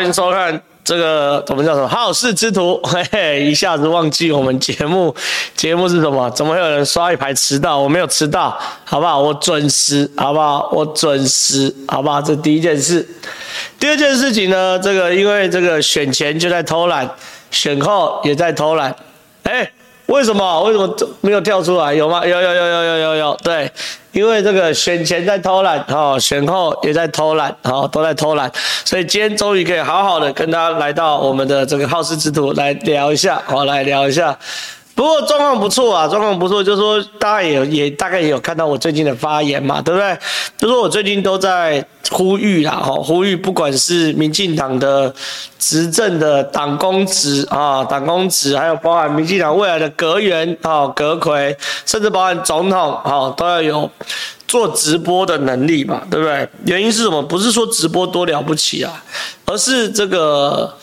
[0.00, 5.14] 欢迎收看这个我们叫什么好事之徒， 嘿嘿，一下子忘记我们节目，
[5.54, 6.30] 节目是什么？
[6.30, 7.78] 怎么会有人刷一排迟到？
[7.78, 9.20] 我没有迟到，好不好？
[9.20, 10.70] 我准时，好不好？
[10.72, 12.22] 我准时，好不好？
[12.22, 13.06] 这第一件事。
[13.78, 14.78] 第二件事情呢？
[14.78, 17.06] 这个因为这个选前就在偷懒，
[17.50, 18.96] 选后也在偷懒，
[19.42, 19.70] 哎。
[20.10, 20.64] 为什么？
[20.64, 21.94] 为什么没有跳出来？
[21.94, 22.26] 有吗？
[22.26, 23.38] 有有有有有有有。
[23.44, 23.70] 对，
[24.10, 28.50] 因为这个选前在偷懒，哈，选后也在偷懒，哈，都在偷懒，
[28.84, 34.36] 所以今天终于可以好好的跟大家来到我们的这个好事之徒来聊一下，好，来聊一下。
[35.00, 40.14] 不过状况不错啊，状况不错，就是说大家也也大概也有看到我最近的发言嘛，对不对？
[40.58, 45.10] 就是说我最近都在呼吁啦，哈，呼吁不管是民进党的
[45.58, 51.56] 执政的党公职啊，党公职，还有包含民进党未来的阁员啊、阁魁，
[51.86, 53.90] 甚至包含总统啊，都要有
[54.46, 56.46] 做直播的能力嘛，对不对？
[56.66, 57.22] 原因是什么？
[57.22, 59.02] 不是说直播多了不起啊，
[59.46, 60.76] 而是这个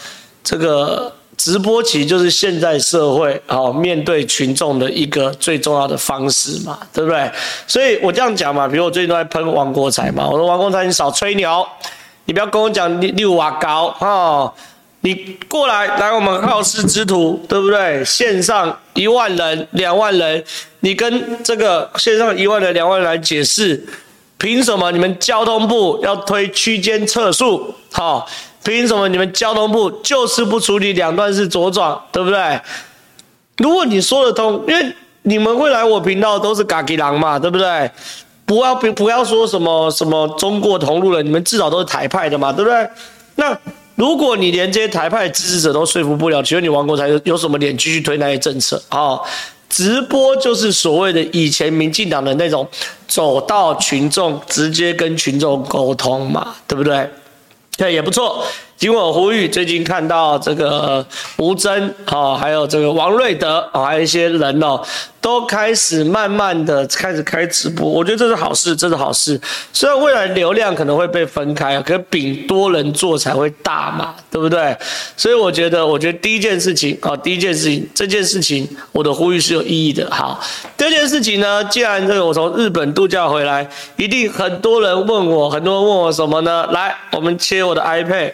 [0.43, 1.13] 这个。
[1.37, 7.31] 直播其实就是现在社会啊，面对群众的一个最重要的方式嘛，对不对？
[7.67, 11.65] 所以我这样讲嘛，比如我最近都在喷王国材嘛，我说王国材你少吹牛，
[12.25, 14.51] 你不要跟我讲你六瓦高啊，
[15.01, 18.03] 你过来来我们好事之徒，对不对？
[18.03, 20.43] 线上一万人、两万人，
[20.79, 23.85] 你跟这个线上一万人、两万人来解释，
[24.39, 27.75] 凭什么你们交通部要推区间测速？
[27.91, 28.27] 好。
[28.67, 32.59] 凭什么你们交通部就是不处理两段式左转，对不对？
[33.59, 37.89] 如果你说得通，因为你们会来我频道都是嘎吉狼嘛，对不对？
[38.45, 42.89] 不要不不要说什么什么中国同路人，你们至少都是台派的嘛，对不对？
[43.35, 43.57] 那
[43.95, 49.17] 如果你连这些台派支持者都说服不了，请问你王国材有有什么脸继续推那些政策啊？
[49.69, 52.67] 直播就是所谓的以前民进党的那种
[53.07, 57.09] 走到群众，直接跟群众沟通嘛，对不对？
[57.77, 58.43] 对，也不错。
[58.77, 61.03] 经过我呼吁，最近看到这个
[61.37, 64.79] 吴峥啊，还有这个王瑞德啊，还有一些人哦，
[65.19, 67.89] 都开始慢慢的开始开直播。
[67.89, 69.41] 我觉得这是好事，这是好事。
[69.73, 74.77] 虽然未来流量可能会被分开，可是饼多人做才会大嘛，对不对？
[75.15, 80.07] 所以我觉得，我觉得第一件事情啊，第一件事情，这件事情我的呼吁是有意义的。
[80.11, 80.39] 好，
[80.77, 86.67] 第二件事情呢，既然这个我从日本度假回来，一定很多人问我，很多人问我什么呢？
[86.71, 88.33] 来，我们切我的 iPad。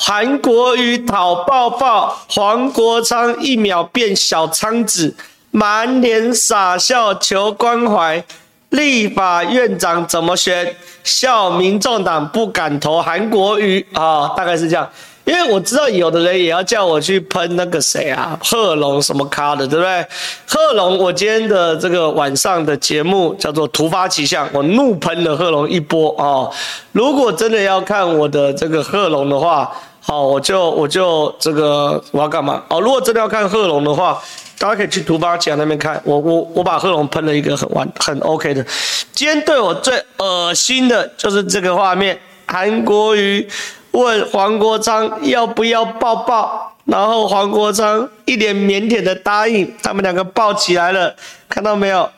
[0.00, 5.12] 韩国瑜讨抱抱，黄国昌一秒变小仓子，
[5.50, 8.24] 满脸傻笑求关怀。
[8.70, 10.76] 立法院长怎么选？
[11.02, 14.88] 笑民众党不敢投韩国瑜啊、大概是这样。
[15.24, 20.06] 因为我知道有的人也要叫我去喷那个谁啊，贺龙什么咖的，对不对？
[20.46, 26.48] 贺龙，我今天的这个晚上的节目叫做突发奇想，我怒喷了贺龙一波啊、
[26.92, 29.70] 如果真的要看我的这个贺龙的话，
[30.10, 32.62] 好，我就我就这个我要干嘛？
[32.70, 34.18] 哦，如果真的要看贺龙的话，
[34.58, 36.00] 大家可以去突发奇想那边看。
[36.02, 38.64] 我我我把贺龙喷了一个很完很 OK 的。
[39.12, 43.46] 今天对我最恶心的就是这个画面：韩国瑜
[43.90, 51.14] 问黄国昌要不要抱抱，然后黄国昌一脸腼腆的答应，他们两个抱起来了，
[51.50, 52.08] 看到没有？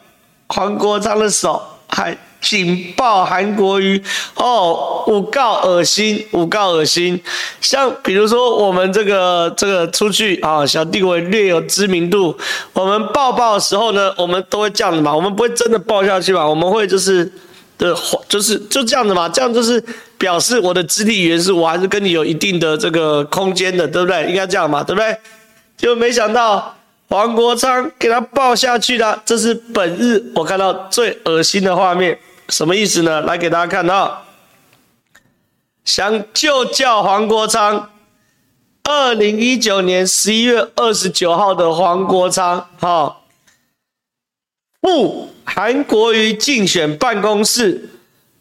[0.46, 2.16] 黄国昌的手还。
[2.40, 4.02] 警报韩国瑜
[4.34, 7.20] 哦，五告恶心，五告恶心。
[7.60, 12.36] 像比如说我们这个这个出去啊，小弟我略有知名度，
[12.72, 17.30] 我们抱抱的时候呢，我们都会这样子嘛，我们不会真的抱下去嘛，我们会就是
[17.76, 17.94] 的，
[18.28, 19.82] 就是就这样子嘛，这样就是
[20.16, 24.26] 表示我的肢体语言是我还是跟你有一定的这个空间的，对不对？
[24.26, 25.14] 应该这样嘛，对不对？
[25.76, 26.74] 就没想到
[27.10, 32.18] 黄国昌给他抱下去了，这是本日我看到最恶心的画面。
[32.50, 33.20] 什么意思呢？
[33.22, 34.24] 来给大家看到，
[35.84, 37.90] 想就叫黄国昌，
[38.84, 43.16] 二零一九年十一月二十九号的黄国昌，哈。
[44.80, 47.90] 不韩国瑜竞选办公室，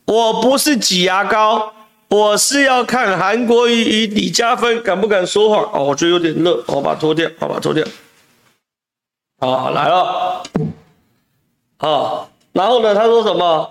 [0.05, 1.73] 我不是挤牙膏，
[2.07, 5.63] 我是要看韩国瑜与李嘉芬敢不敢说谎。
[5.73, 7.85] 哦，我觉得有点热，我把它脱掉，我把它脱掉。
[9.39, 10.43] 好，来了，
[11.77, 12.95] 好，然后呢？
[12.95, 13.69] 他说什么？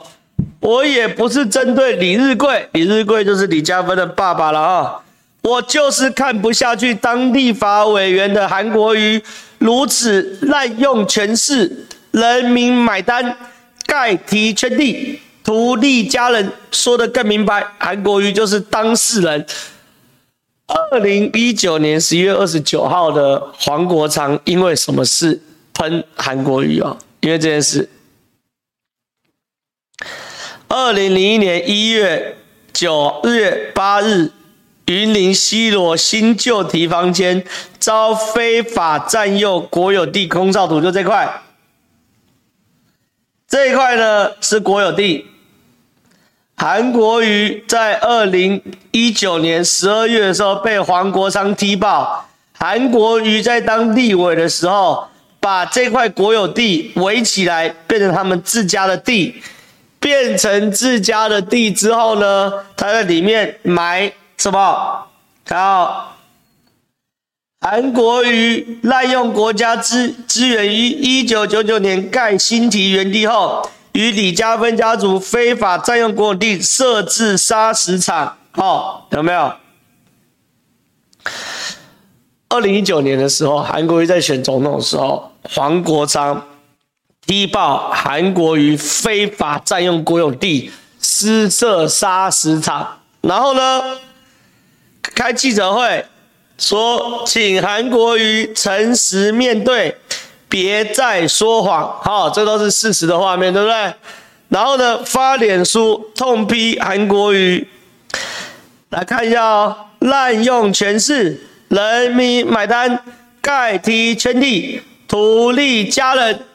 [0.61, 5.01] 我也不是针对李日贵，李日贵就是李嘉芬的爸爸了啊！
[5.43, 9.23] 我就是看不下去当立法委员的韩国瑜
[9.59, 13.37] 如此滥用权势，人民买单，
[13.87, 16.53] 盖提圈地，图利家人。
[16.73, 19.47] 说的更明白，韩国瑜就是当事人。
[20.67, 25.41] 二零一九年十一月二十九号的黄国昌，因为什么事
[25.73, 26.95] 喷韩国瑜啊？
[27.21, 27.89] 因为这件事。
[30.69, 32.37] 二零零一年一月，
[32.75, 34.31] 九月八日，
[34.85, 37.43] 云林西螺新旧堤防间
[37.79, 41.43] 遭非法占用国有地空照图，就这块。
[43.49, 45.27] 这一块呢是国有地。
[46.55, 48.61] 韩国瑜在二零
[48.91, 52.29] 一九年十二月的时候被黄国昌踢爆。
[52.53, 55.09] 韩国瑜在当立委的时候，
[55.41, 59.41] 把这块国有地围起来，变成他们自家的地。
[60.01, 65.07] 变成自家的地之后呢，他在里面埋什么？
[65.49, 66.17] 好，
[67.61, 78.37] 韩国瑜滥用国家资资源于一九九九年盖新堤园地后，与李家芬家族非法占用国有地，设置砂石场。
[78.55, 79.53] 哦，有没有？
[82.49, 86.43] 二零一九年的时候，韩国瑜在选总统的时候，黄国昌
[87.29, 93.83] 踢爆韩国瑜非法占用国有地，私设砂石场，然后呢，
[95.03, 96.07] 开记者会
[96.57, 99.95] 说，请韩国瑜诚实面对，
[100.49, 102.01] 别再说谎。
[102.03, 103.93] 好，这都是事实的画面，对不对？
[104.49, 107.69] 然后呢，发脸书痛批韩国瑜，
[108.89, 111.39] 来看一下哦，滥用权势。
[111.69, 113.05] 人民买单，
[113.43, 116.47] 盖堤圈地，图利家人。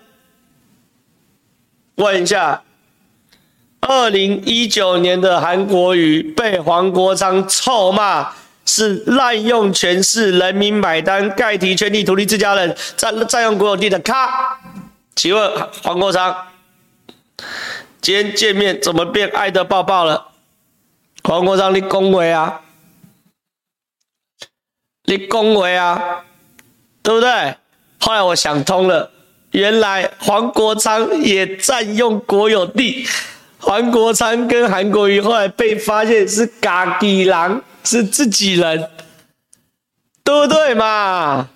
[1.95, 2.63] 问一下，
[3.81, 8.33] 二零一九年的韩国瑜被黄国昌臭骂
[8.65, 14.59] 是滥用权势，人民买单，盖提圈地，图利自家人，占占用国有地的咖。
[15.15, 16.47] 请问黄国昌，
[18.01, 20.29] 今天见面怎么变爱的抱抱了？
[21.23, 22.61] 黄国昌，你恭维啊？
[25.05, 26.23] 你恭维啊，
[27.03, 27.55] 对不对？
[27.99, 29.11] 后来我想通了，
[29.53, 33.07] 原来黄国昌也占用国有地。
[33.59, 38.89] 黄国昌跟韩国瑜后来被发现是家己人，是自己人，
[40.23, 41.47] 对不对嘛？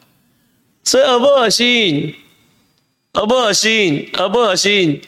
[0.83, 2.15] 所以恶不恶心？
[3.13, 4.09] 恶不恶心？
[4.17, 5.01] 恶不恶心？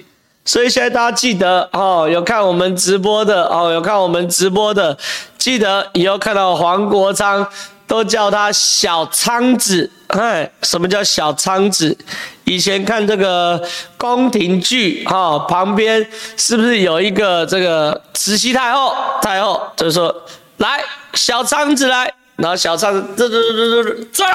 [0.43, 4.97] 所以现在大家记得哦，有看我们直播的哦，有看我们直播的，
[5.37, 7.47] 记得以后看到黄国昌。
[7.89, 11.97] 都叫他小仓子，哎，什么叫小仓子？
[12.43, 13.59] 以前看这个
[13.97, 16.07] 宫廷剧，哈，旁边
[16.37, 18.93] 是不是有一个这个慈禧太后？
[19.23, 20.15] 太后就说
[20.57, 20.79] ：“来，
[21.15, 24.25] 小仓子来。”然后小仓子这这这这这，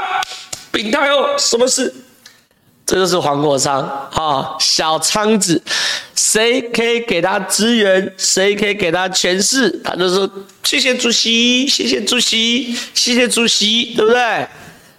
[0.73, 1.95] 禀太后，什么事？
[2.87, 3.81] 这就是黄国昌
[4.13, 5.63] 啊，小仓子，
[6.15, 10.29] 谁可以给他资源，谁可以给他权势，他就说
[10.63, 14.47] 谢谢主席，谢谢主席，谢谢主席，对不对？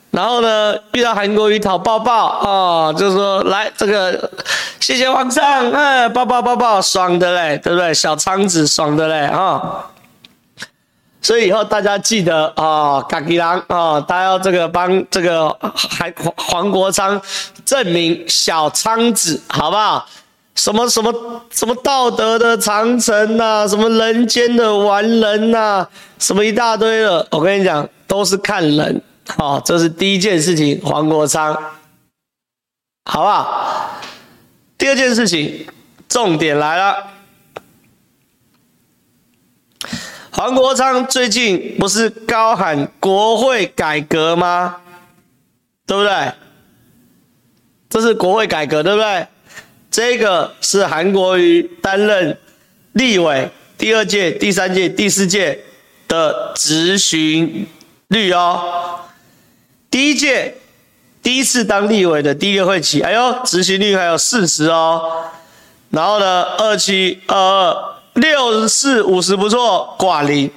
[0.09, 4.31] 然后呢，遇到韩国瑜讨抱抱啊，就说来这个，
[4.79, 7.93] 谢谢皇上，哎，抱抱抱抱，爽的嘞，对不对？
[7.93, 9.85] 小仓子爽的嘞，啊。
[11.25, 17.19] 所以以后大家记得啊，嘎吉郎啊，大家要这个帮这个还黄黄国昌
[17.65, 20.07] 证明小仓子，好不好？
[20.53, 21.11] 什么什么
[21.49, 25.87] 什么道德的长城呐，什么人间的完人呐，
[26.19, 29.01] 什么一大堆的，我跟你讲，都是看人。
[29.37, 31.51] 啊，这是第一件事情，黄国昌，
[33.09, 33.89] 好不好？
[34.77, 35.65] 第二件事情，
[36.07, 37.14] 重点来了。
[40.35, 44.75] 黄国昌最近不是高喊国会改革吗？
[45.87, 46.33] 对不对？
[47.89, 49.25] 这是国会改革，对不对？
[49.89, 52.37] 这个是韩国瑜担任
[52.91, 55.57] 立委第二届、第三届、第四届
[56.09, 57.65] 的执行
[58.09, 58.99] 率哦。
[59.89, 60.57] 第一届
[61.23, 65.29] 第一次当立委的第一个会期，哎呦，执行率还有四十哦。
[65.91, 67.94] 然后呢，二七二二。
[68.15, 70.49] 六十四五十不错，挂零。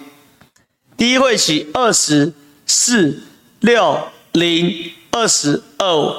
[0.96, 2.32] 第一会期二十
[2.66, 3.22] 四
[3.60, 6.14] 六零二十二五，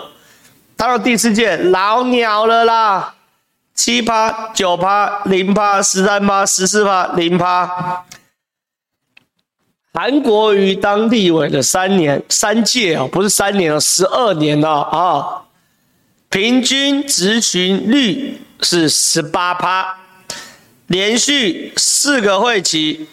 [0.75, 3.15] 到了第四届老鸟了啦，
[3.73, 8.03] 七趴九趴零趴十三趴十四趴零趴。
[9.93, 15.43] 韩国瑜当立委的三年三届哦，不是三年了，十二年了啊，
[16.29, 19.98] 平均质询率是十八趴。
[20.89, 23.07] 连续四个会期，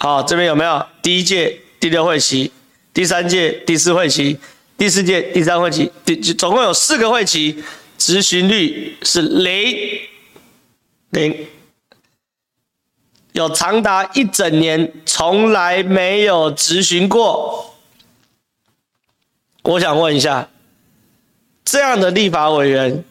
[0.00, 0.84] 好，这边有没有？
[1.00, 2.50] 第一届第六会期，
[2.92, 4.36] 第三届第四会期，
[4.76, 7.62] 第四届第三会期，第总共有四个会期，
[7.96, 10.00] 执行率是零
[11.10, 11.46] 零，
[13.32, 17.76] 有长达一整年从来没有执行过。
[19.62, 20.48] 我想问一下，
[21.64, 23.04] 这样的立法委员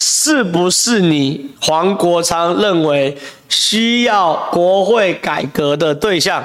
[0.00, 3.16] 是不是你黄国昌认为
[3.48, 6.44] 需要国会改革的对象？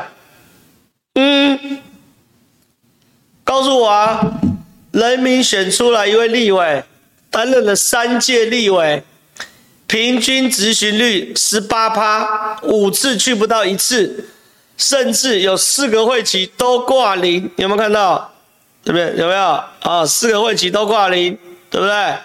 [1.15, 1.79] 嗯，
[3.43, 4.33] 告诉我啊，
[4.91, 6.83] 人民选出来一位立委，
[7.29, 9.03] 担任了三届立委，
[9.86, 14.29] 平均执行率十八趴，五次去不到一次，
[14.77, 18.31] 甚至有四个会期都挂零，有没有看到？
[18.83, 19.22] 对不对？
[19.22, 20.05] 有没有啊？
[20.05, 21.38] 四个会期都挂零，
[21.69, 22.15] 对不对？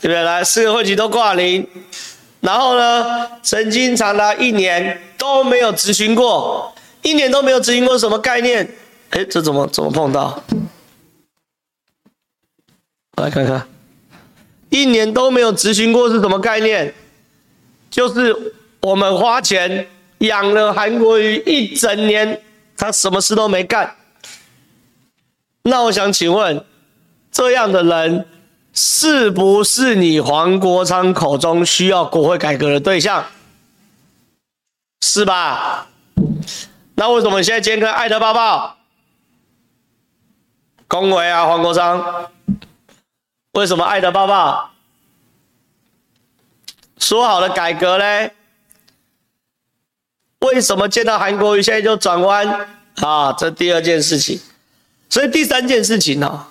[0.00, 0.22] 对不对？
[0.22, 1.66] 来，四个会期都挂零，
[2.40, 8.68] 然后呢，曾经长达一年都没有执行过，一年都没有执行过，什么概念？
[9.10, 10.40] 哎，这怎么怎么碰到？
[13.16, 13.66] 来看看，
[14.70, 16.94] 一年都没有执行过是什么概念？
[17.90, 19.88] 就是我们花钱
[20.18, 22.40] 养了韩国瑜一整年，
[22.76, 23.96] 他什么事都没干。
[25.62, 26.64] 那我想请问，
[27.32, 28.24] 这样的人？
[28.80, 33.26] 是不是你黄国昌口中需要国会改革的对象？
[35.00, 35.88] 是吧？
[36.94, 38.76] 那为什么现在今天跟艾德抱抱？
[40.86, 42.30] 恭维啊，黄国昌！
[43.54, 44.70] 为什么艾德抱抱？
[46.98, 48.32] 说好的改革嘞？
[50.38, 52.68] 为什么见到韩国瑜现在就转弯？
[53.00, 54.40] 啊，这第二件事情。
[55.10, 56.46] 所以第三件事情呢？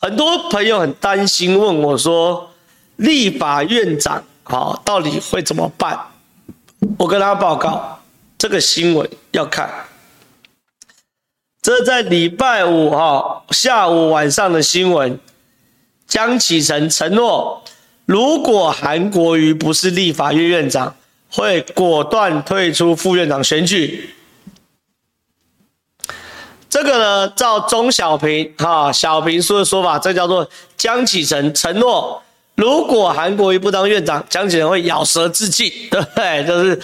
[0.00, 2.50] 很多朋友很担心，问我说
[2.96, 5.98] ：“立法院长啊，到底会怎么办？”
[6.98, 7.98] 我跟大家报告，
[8.38, 9.68] 这个新闻要看。
[11.60, 15.18] 这在礼拜五哈下午晚上的新闻，
[16.06, 17.64] 江启臣承诺，
[18.06, 20.94] 如果韩国瑜不是立法院院长，
[21.28, 24.14] 会果断退出副院长选举。
[26.70, 32.22] 这个呢，照钟小平哈小平说的说法，这叫做江启臣承诺，
[32.56, 36.44] 如果韩国瑜不当院长，江启臣会咬舌自尽，对 不对？
[36.44, 36.80] 就是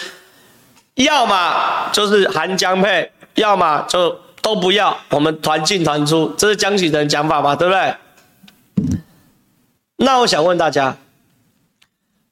[0.94, 7.94] 要么就是韩江配，要么就都不要，我们团进团出，这是江启臣讲法嘛，对不对？
[9.96, 10.96] 那我想问大家，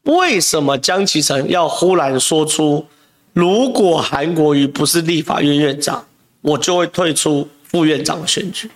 [0.04, 2.86] 为什么江启臣要忽然说出，
[3.34, 6.06] 如果韩国瑜不是立法院院长？
[6.42, 8.70] 我就会退出副院长的选举。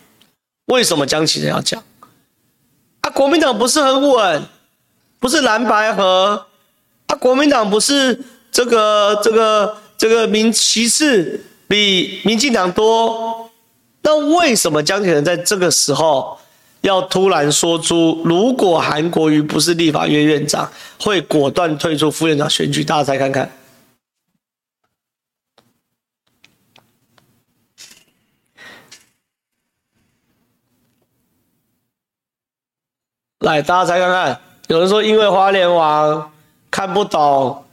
[0.66, 1.82] 为什么江启臣要讲？
[3.02, 4.42] 啊，国民党不是很稳，
[5.20, 6.46] 不是蓝白合，
[7.06, 8.18] 啊，国民党不是
[8.50, 13.50] 这个这个这个民席次比民进党多，
[14.02, 16.36] 那为什么江启臣在这个时候
[16.80, 20.68] 要突然说出，如果韩国瑜不是立法院院长，
[21.00, 22.82] 会果断退出副院长选举？
[22.82, 23.48] 大家猜看看。
[33.46, 34.36] 来，大家猜看看。
[34.66, 36.32] 有人说，因为花莲王
[36.68, 37.64] 看不懂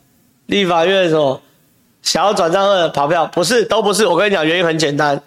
[0.46, 1.42] 立法院什么，
[2.03, 4.06] 想要转账二跑票，不是，都不是。
[4.06, 5.20] 我跟你讲，原因很简单，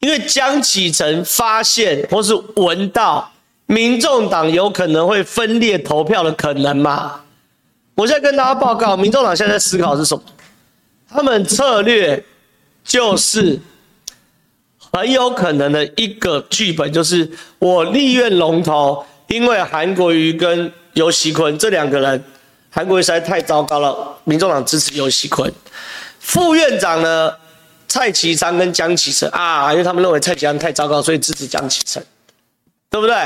[0.00, 3.32] 因为江启臣发现或是闻到
[3.64, 7.22] 民众党有可能会分裂投票的可能嘛。
[7.94, 10.22] 我现在跟大家报告，民众党现在在思考是什么？
[11.08, 12.22] 他们策略
[12.84, 13.58] 就是
[14.92, 19.06] 很有可能的一个剧本，就是我立院龙头。
[19.34, 22.24] 因为韩国瑜跟游锡坤这两个人，
[22.70, 25.52] 韩国瑜实在太糟糕了，民众党支持游锡坤。
[26.20, 27.34] 副院长呢，
[27.88, 32.00] 蔡其昌跟江启臣啊，因为他们认为蔡其昌太糟糕，所以支持江启臣，
[32.88, 33.16] 对不对？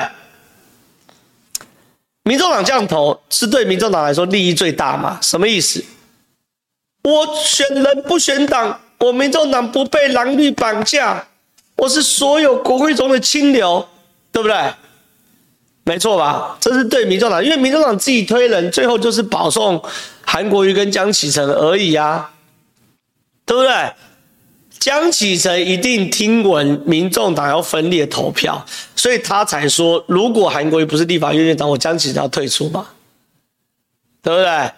[2.23, 5.19] 民众党这样投是对民众党来说利益最大嘛？
[5.21, 5.85] 什么意思？
[7.03, 11.27] 我选人不选党，我民众党不被蓝绿绑架，
[11.77, 13.87] 我是所有国会中的清流，
[14.33, 14.57] 对不对？
[15.88, 16.54] 没错吧？
[16.61, 19.83] 这是对民众党，因为民众党自己推人，最后就是保送
[20.21, 22.30] 韩国瑜跟江启臣而已啊，
[23.47, 23.95] 对不对？
[24.78, 28.62] 江启臣一定听闻民众党要分裂投票，
[28.95, 32.87] 所以他才说，如果韩国瑜不是立法院院长，我江启臣要退出嘛，
[34.23, 34.71] 对不对？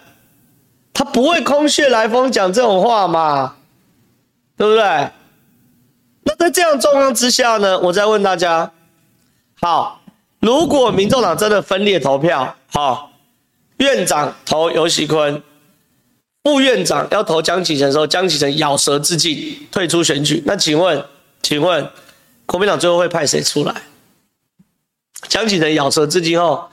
[0.93, 3.55] 他不会空穴来风讲这种话嘛，
[4.55, 5.09] 对不对？
[6.23, 8.71] 那在这样状况之下呢，我再问大家，
[9.59, 10.00] 好。
[10.41, 13.11] 如果民众党真的分裂投票，好，
[13.77, 15.41] 院长投游锡堃，
[16.43, 20.41] 副院长要投江启臣的时候，江启臣咬舌自尽，退出选举。
[20.45, 21.05] 那请问，
[21.43, 21.87] 请问
[22.47, 23.83] 国民党最后会派谁出来？
[25.27, 26.71] 江启臣咬舌自尽后，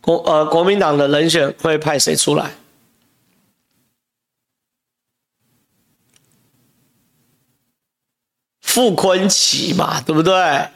[0.00, 2.50] 国呃国民党的人选会派谁出来？
[8.60, 10.68] 傅昆萁嘛，对不对？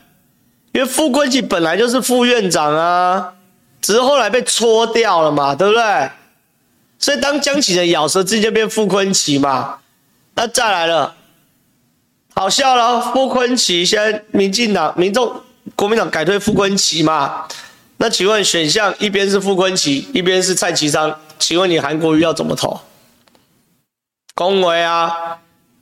[0.78, 3.34] 因为傅昆萁本来就是副院长啊，
[3.82, 6.08] 只是后来被搓掉了嘛，对不对？
[7.00, 9.78] 所以当江启臣咬舌自尽就变傅昆萁嘛，
[10.36, 11.16] 那再来了，
[12.32, 15.42] 好笑了，傅昆萁现在民进党、民众、
[15.74, 17.48] 国民党改推傅昆萁嘛，
[17.96, 22.78] 那请问选项一边是傅昆萁，一边是蔡其昌，请问你韩国瑜要怎么投？
[24.36, 25.38] 恭维啊，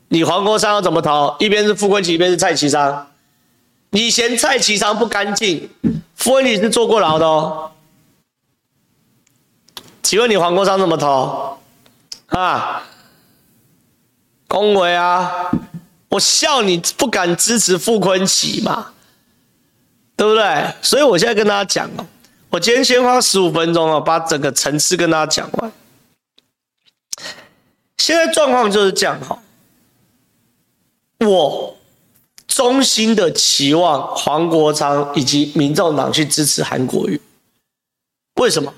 [0.09, 1.37] 你黄国昌要怎么投？
[1.39, 3.07] 一边是傅昆萁，一边是蔡其昌，
[3.97, 5.71] 你嫌蔡其昌不干净，
[6.17, 7.71] 傅崐萁是坐过牢的哦。
[10.03, 11.59] 请问你黄国昌怎么投？
[12.27, 12.83] 啊，
[14.47, 15.51] 恭维啊！
[16.11, 18.93] 我笑你不敢支持傅崐萁嘛，
[20.15, 20.75] 对不对？
[20.83, 22.05] 所以我现在跟大家讲哦，
[22.51, 25.73] 我今天先花十五分钟哦，把整个层次跟大家讲完。
[27.97, 29.39] 现在状况就是这样哈，
[31.21, 31.75] 我
[32.57, 37.21] 衷心的期望黄国昌以及民众党去支持韩国瑜，
[38.41, 38.73] 为什么？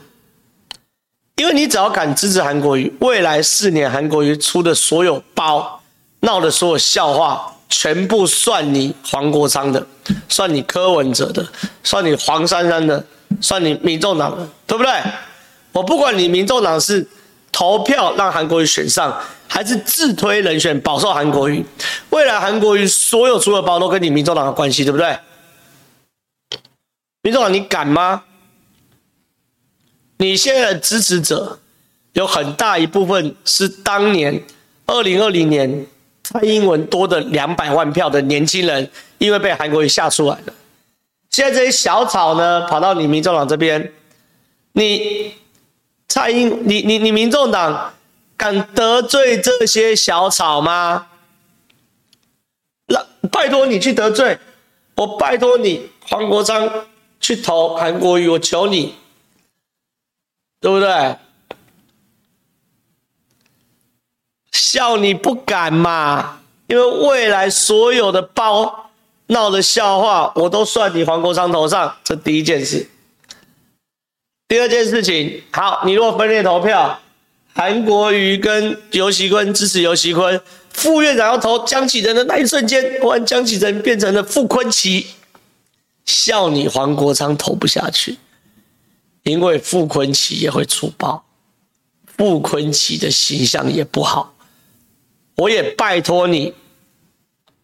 [1.37, 5.81] 因为你只要敢支持韩国瑜，未来四年韩国瑜出的所有包、
[6.23, 9.87] 闹的所有笑话，全部算你黄国昌的，
[10.29, 11.47] 算你柯文哲的，
[11.85, 13.07] 算你黄珊珊的，
[13.41, 14.93] 算你民众党的，对不对？
[15.71, 17.07] 我不管你民众党是
[17.53, 19.17] 投票让韩国瑜选上，
[19.47, 21.65] 还是自推人选保送韩国瑜，
[22.11, 25.19] 未来韩国瑜所有出的包都跟你民众党有关系，对不对？
[27.23, 28.25] 民众党，你敢吗？
[30.17, 31.61] 你现在的支持者
[32.13, 34.43] 有很大一部分是当年
[34.87, 35.87] 二零二零年
[36.25, 40.55] 蔡英文多的两百万票的年轻人，因为被韩国瑜吓出来了。
[41.31, 43.93] 现在这些小草呢，跑到你民众党这边，
[44.73, 45.35] 你
[46.09, 47.95] 蔡英，你你你民众党
[48.37, 51.07] 敢得罪这些小草吗？
[53.29, 54.39] 拜托你去得罪，
[54.97, 56.87] 我拜托你黄国昌
[57.21, 58.95] 去投韩国瑜，我求你。
[60.61, 61.17] 对不对？
[64.51, 66.41] 笑你不敢嘛？
[66.67, 68.91] 因为未来所有的包
[69.29, 71.97] 闹的笑话，我都算你黄国昌头上。
[72.03, 72.91] 这第一件事。
[74.49, 76.99] 第二件事情，好，你如果分裂投票，
[77.55, 80.41] 韩国瑜跟游锡坤支持游锡坤，
[80.79, 85.05] 副院长要投江启臣的那一瞬间，突然江启臣变成了傅崐萁，
[86.07, 88.17] 笑你黄国昌投不下去。
[89.25, 91.25] 因为傅崐萁也会出包，
[92.17, 94.33] 傅崐萁的形象也不好，
[95.35, 96.55] 我也拜托你，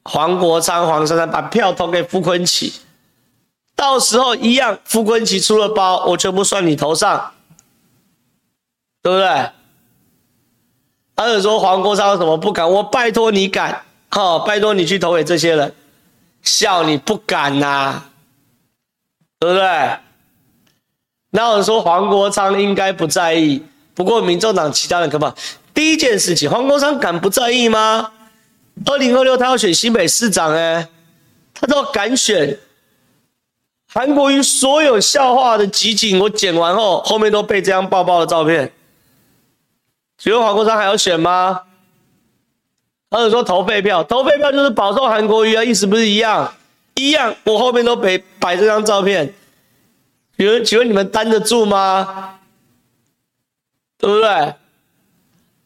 [0.03, 2.73] 黄国昌、黄珊珊把票投给傅崐萁，
[3.77, 7.33] 到时候一样，傅崐萁出了包，我全部算你头上，
[9.01, 9.51] 对不对？
[11.17, 12.69] 还有说黄国昌什么不敢？
[12.69, 15.73] 我拜托你敢，好，拜托你去投给这些人，
[16.43, 18.03] 笑你不敢呐、
[19.39, 19.99] 对不对？
[21.31, 23.63] 那我说黄国昌应该不在意，
[23.95, 25.33] 不过民众党其他人可不。
[25.73, 28.11] 第一件事情，黄国昌敢不在意吗？
[28.87, 30.89] 二零二六他要选新北市长，哎，
[31.53, 32.59] 他都要敢选。
[33.93, 38.73] 韩国瑜所有笑话的集锦，我剪完后，后面都被这样爆爆的照片。
[40.17, 41.63] 请问黄国昌还要选吗？
[43.11, 46.53] 他有说投废票，投废票就是保送韩国瑜啊，意思不是一样？
[46.95, 49.33] 一样，我后面都摆摆这张照片。
[50.37, 52.39] 有人请问你们担得住吗？
[53.99, 54.55] 对不对？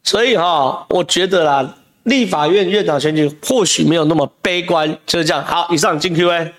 [0.03, 5.43] 所以哈，我觉得啦，立法院院长选举或许没有那么悲观，就是这样。
[5.43, 6.53] 好，以上进 Q&A。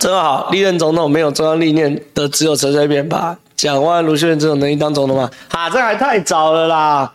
[0.00, 3.38] 真好，历任总统没有中央历练的只有陈水扁吧？
[3.54, 5.30] 蒋万、卢秀燕这种能力当总统吗？
[5.50, 7.12] 哈，这还太早了啦。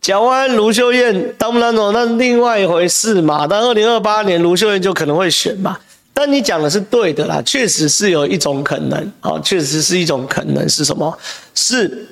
[0.00, 3.46] 蒋万、卢秀燕当不当总统，那是另外一回事嘛。
[3.46, 5.78] 但二零二八年卢秀燕就可能会选嘛。
[6.14, 11.18] 但你讲的是对的啦，确实是有一种可能啊，确实是一种可能是什么？
[11.54, 12.08] 是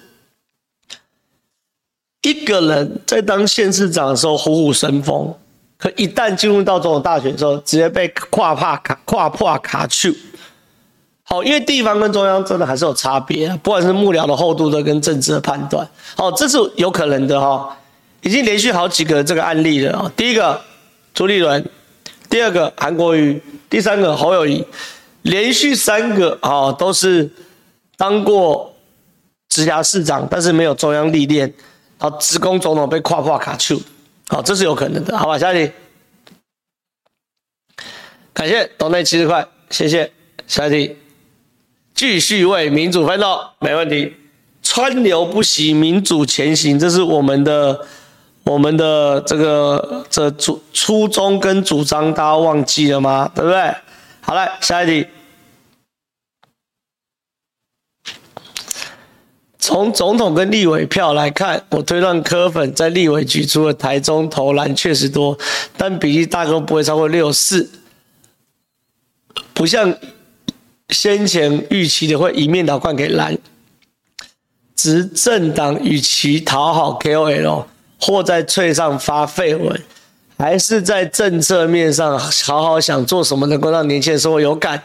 [2.20, 5.34] 一个人在当县市长的时候虎虎生风，
[5.82, 10.16] 可一旦进入到总统大选的时候，直接被跨帕卡跨破卡去。
[11.24, 15.84] 好，因为地方跟中央真的还是有差别，不管是幕僚的厚度的跟政治的判断，
[16.16, 17.76] 好，这是有可能的哈。
[18.20, 20.12] 已经连续好几个这个案例了啊！
[20.16, 20.60] 第一个
[21.12, 21.68] 朱立伦，
[22.30, 24.64] 第二个韩国瑜，第三个侯友谊，
[25.22, 27.28] 连续三个啊都是
[27.96, 28.72] 当过
[29.48, 31.52] 直辖市长，但是没有中央历练，
[31.98, 33.76] 然后直攻总统被跨跨卡丘，
[34.32, 35.38] 好，这是有可能的，好吧？
[35.38, 35.72] 下一题，
[38.32, 40.10] 感谢董内七十块，谢谢。
[40.46, 40.96] 下一题，
[41.94, 44.16] 继续为民主奋斗，没问题。
[44.62, 47.86] 川流不息，民主前行，这是我们的。
[48.44, 53.30] 我们的这个这主初衷跟主张，大家忘记了吗？
[53.34, 53.72] 对不对？
[54.22, 55.06] 好来，下一题。
[59.62, 65.38] 从总统跟立委票来看，我推断柯粉在立委局除了台中投蓝确实多，
[65.76, 67.70] 但比例大概不会超过六四，
[69.54, 69.94] 不像
[70.88, 73.38] 先前预期的会一面倒灌给蓝。
[74.74, 77.66] 执政党与其讨好 KOL，
[78.00, 79.80] 或在脆上发废文，
[80.36, 84.82] 还是在政策面上好好想做什么能够让年轻人生活有感，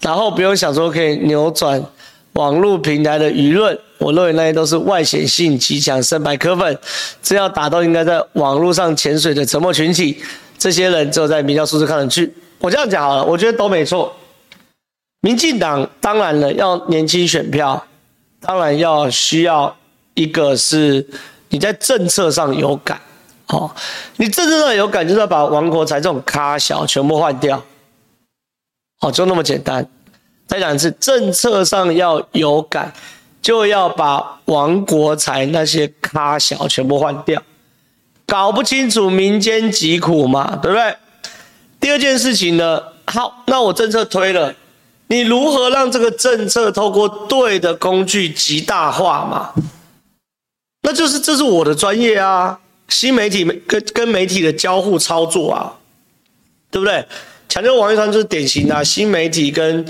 [0.00, 1.84] 然后不用想说可以扭转
[2.34, 3.78] 网络平台的舆论。
[3.98, 6.78] 我认为那些都是外显性极强、深白科粉，
[7.22, 10.20] 这要打到应该在网络上潜水的沉默群体。
[10.58, 12.34] 这些人只有在民调数字看得去。
[12.58, 14.14] 我这样讲好了，我觉得都没错。
[15.20, 17.86] 民进党当然了，要年轻选票。
[18.44, 19.76] 当然要需要
[20.14, 21.06] 一个是
[21.50, 23.00] 你在政策上有感，
[23.46, 23.70] 哦，
[24.16, 27.62] 你政策上有感，就是要把王国材这种咖小全部换掉，
[29.00, 29.88] 哦，就那么简单。
[30.52, 32.92] 再讲一次，政策上要有感，
[33.40, 37.42] 就要把王国材那些咖小全部换掉，
[38.26, 40.94] 搞不清楚民间疾苦嘛，对不对？
[41.80, 44.54] 第二件事情呢，好，那我政策推了。
[45.06, 49.54] 你如何让这个政策透过对的工具极大化嘛？
[50.82, 55.72] 那就是这是我的专业啊，新媒体跟跟媒体的交互操作啊，
[56.70, 57.02] 对不对？
[57.48, 59.86] 强调网络上就是典型的、新媒体跟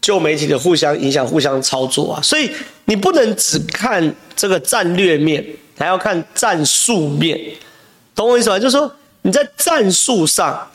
[0.00, 2.50] 旧媒体的互相影响、互相操作啊，所以
[2.86, 5.44] 你不能只看这个战略面，
[5.78, 7.38] 还要看战术面，
[8.14, 8.58] 懂我意思吗？
[8.58, 8.90] 就是说
[9.22, 10.70] 你在战术上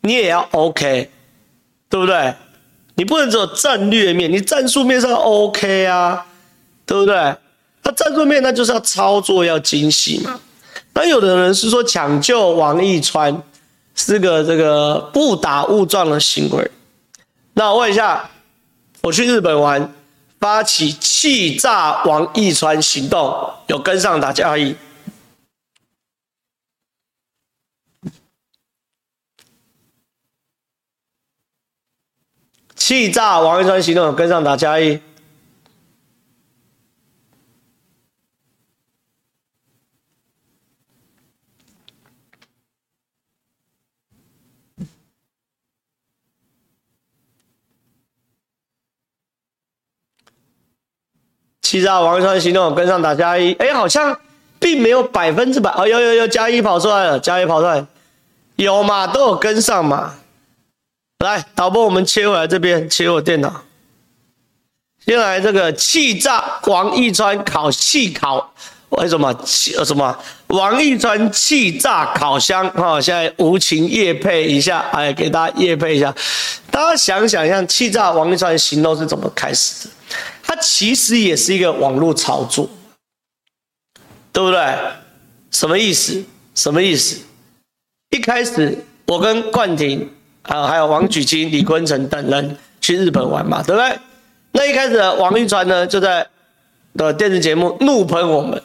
[0.00, 1.10] 你也要 OK，
[1.88, 2.34] 对不对？
[2.94, 6.26] 你不能只有战略面，你战术面上 OK 啊，
[6.84, 7.14] 对不对？
[7.84, 10.38] 那战术面那就是要操作要精细嘛。
[10.94, 13.42] 那有的人是说抢救王一川
[13.94, 16.70] 是个这个误打误撞的行为。
[17.54, 18.28] 那我问一下，
[19.02, 19.92] 我去日本玩，
[20.38, 24.76] 发起气炸王一川行动，有跟上打加一。
[32.76, 35.00] 气炸王一川行动有，跟上打加一。
[51.72, 53.54] 气炸王一川行动，跟上打加一。
[53.54, 54.14] 哎，好像
[54.58, 57.82] 并没有百分之百哦，有有有加一跑出来了，加一跑出来，
[58.56, 60.16] 有嘛，都有跟上嘛。
[61.20, 63.62] 来，导播，我们切回来这边，切我电脑。
[65.06, 68.52] 先来这个气炸王一川烤气烤，
[68.90, 70.14] 为什么气什么
[70.48, 72.68] 王一川气炸烤箱？
[72.72, 76.14] 哈，现在无情夜配一下，哎，给大家夜配一下。
[76.70, 79.90] 大家想想，像气炸王一川行动是怎么开始的？
[80.52, 82.68] 它其实也是一个网络炒作，
[84.30, 84.62] 对不对？
[85.50, 86.22] 什么意思？
[86.54, 87.18] 什么意思？
[88.10, 90.10] 一开始我跟冠廷。
[90.42, 93.96] 啊，还有王举金、李坤城等人去日本玩嘛，对不对？
[94.50, 96.26] 那一开始王玉川呢，就在
[96.94, 98.60] 的电视节目怒喷我们，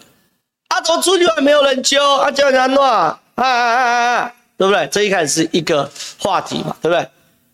[0.69, 4.87] 啊，怎么出去玩没有人揪，啊，叫人家啊啊啊啊，对不对？
[4.91, 7.07] 这一开始是一个话题嘛，对不对？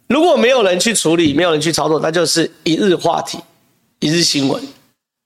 [0.08, 3.38] 如果没有人去处理，没有人去操作，那就是一日话题，
[4.04, 4.62] 一日新闻，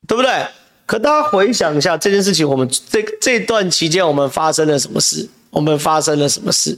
[0.08, 0.46] 对不对？
[0.86, 5.28] 可大家回想一下这件事情，我们这这段期间我们发生了什么事？
[5.50, 6.78] 我们发生了什么事？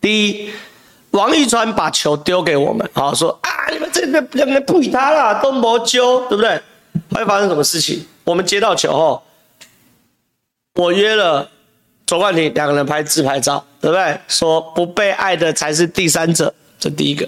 [0.00, 0.50] 第一。
[1.12, 6.60] 王一川把球丢给我们，好说啊，你们这边两个人不理他了，都没揪，对不对？
[7.10, 8.04] 会发生什么事情？
[8.24, 9.22] 我们接到球后，
[10.74, 11.48] 我约了
[12.06, 14.20] 左冠廷两个人拍自拍照，对不对？
[14.28, 17.26] 说不被爱的才是第三者，这第一个。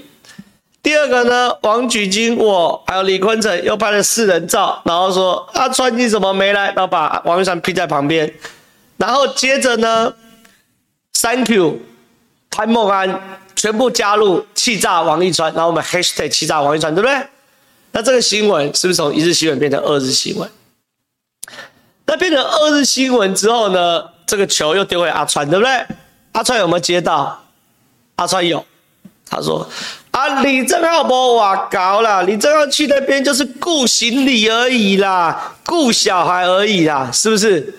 [0.82, 6.66] 第二个呢，王举金我还有李坤城又拍了四人照，然后说阿川你怎么没来？
[6.68, 8.32] 然后把王一川拼在旁边，
[8.96, 10.14] 然后接着呢
[11.20, 11.78] ，Thank you，
[12.50, 13.38] 潘孟安。
[13.56, 17.26] 全部加入气炸王一川，然后我们 hashtag 气炸王一川，对不对？
[17.92, 20.50] 那这个新闻是不是从一日新闻变成二日新闻？
[22.06, 24.02] 那变成二日新闻之后呢？
[24.24, 25.86] 这个球又丢给阿川，对不对？
[26.32, 27.44] 阿川有没有接到？
[28.16, 28.64] 阿川有，
[29.30, 29.66] 他说
[30.10, 37.72] ：“啊，李正皓不我搞了，李正皓去那边就是顾行李而已啦，顾小孩而已啦，是不是？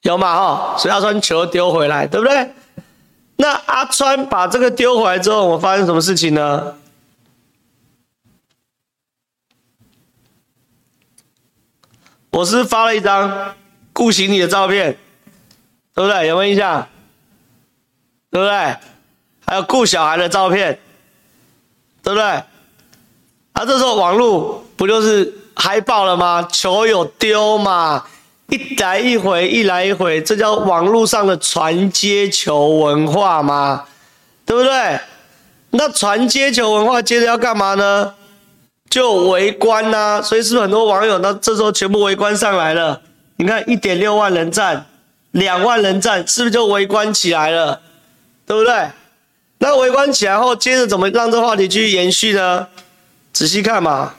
[0.00, 0.78] 有嘛哈？
[0.78, 2.50] 所以阿川球丢回来，对不对？”
[3.38, 6.74] 那阿川把这个丢回来之后，我发生什么事情呢？
[12.30, 13.54] 我是发了一张
[13.92, 14.96] 顾行李的照片，
[15.94, 16.26] 对不对？
[16.28, 16.88] 有没有印象？
[18.30, 18.76] 对不对？
[19.46, 20.78] 还有顾小孩的照片，
[22.02, 22.24] 对不对？
[22.24, 26.46] 啊，这时候网络不就是嗨爆了吗？
[26.52, 28.04] 球有丢嘛，
[28.48, 33.84] 一来一回，一来一回，这叫网络上的传接球文化嘛，
[34.44, 35.00] 对不对？
[35.70, 38.14] 那传接球文化接着要干嘛呢？
[38.88, 43.00] 就围观呐、所以是不是很多网友，那这时候全部围观上来了？
[43.36, 44.86] 你看一点六万人赞，
[45.32, 47.80] 两万人赞，是不是就围观起来了？
[48.46, 48.88] 对不对？
[49.58, 52.68] 那围观起来后，接着怎么让这话题继续延续呢？
[53.32, 54.14] 仔细看嘛，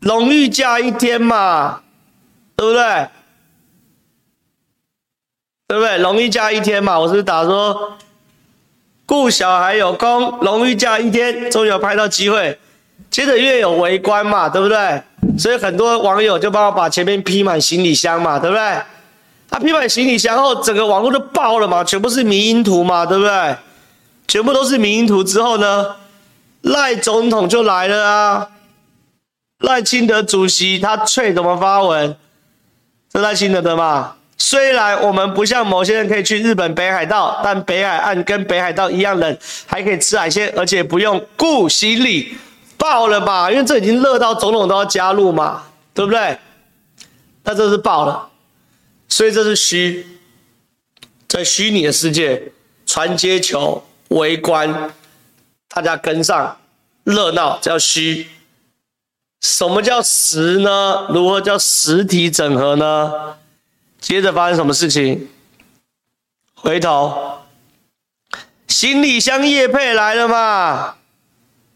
[0.00, 1.80] 荣誉假一天嘛，
[2.54, 3.08] 对不对？
[5.68, 5.98] 对不对？
[5.98, 7.96] 荣誉假一天嘛，我是打说
[9.04, 12.58] 顾小孩有功，荣誉假一天，终于有拍到机会。
[13.10, 15.02] 接着越有围观嘛，对不对？
[15.38, 18.82] 所以很多网友就帮我把前面批满行李箱嘛，对不对？
[19.48, 23.56] 他批满行李箱后，整个网络就爆了嘛，全部是迷因图嘛，对不对？
[24.28, 25.96] 全部都是迷因图之后呢，
[26.62, 28.48] 赖总统就来了啊！
[29.60, 32.16] 赖清德主席他脆怎么发文？
[33.12, 34.16] 是赖清德的嘛？
[34.38, 42.36] 虽然我们不像某些人可以去日本北海道，但北海岸跟北海道一样冷，还可以吃海鲜，而且不用顾行李，
[42.76, 43.50] 爆了吧？
[43.50, 45.62] 因为这已经热到总统都要加入嘛，
[45.94, 46.36] 对不对？
[47.44, 48.28] 那这是爆了，
[49.08, 50.06] 所以这是虚，
[51.26, 52.52] 在虚拟的世界
[52.84, 54.92] 传接球围观。
[55.68, 56.56] 大家跟上
[57.04, 58.28] 热闹叫虚，
[59.40, 61.06] 什么叫实呢？
[61.10, 63.36] 如何叫实体整合呢？
[64.00, 65.28] 接着发生什么事情？
[66.54, 67.40] 回头，
[68.68, 70.94] 行李箱业配来了嘛？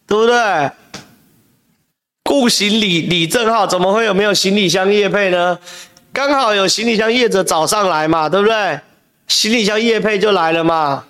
[0.06, 0.70] 对不对？
[2.22, 5.58] 顾行李李正浩怎么会有没有行李箱业配呢？
[6.12, 8.80] 刚好有行李箱业者找上来嘛，对不对？
[9.28, 11.04] 行李箱业配就来了嘛。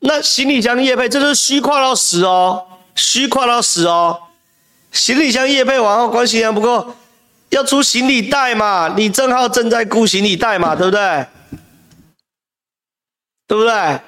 [0.00, 4.18] 那行李箱业配，这就是虚跨到实哦，虚跨到实哦。
[4.92, 6.94] 行李箱业配完后，关系还不够，
[7.50, 8.88] 要出行李袋嘛？
[8.88, 11.26] 李正浩正在顾行李袋嘛，对不对？
[13.48, 14.00] 对不对？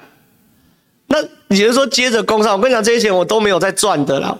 [1.07, 1.21] 那
[1.55, 4.37] 也就是说，接着工商，我跟你讲，这些钱我都没有在赚的了，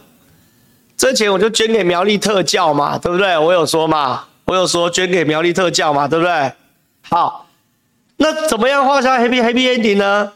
[0.98, 3.38] 这钱我就捐给苗栗特教嘛，对不对？
[3.38, 6.54] 我有说嘛，我有说捐给苗栗特教嘛，对不对？
[7.10, 7.48] 好，
[8.18, 10.32] 那怎么样画下 happy happy ending 呢？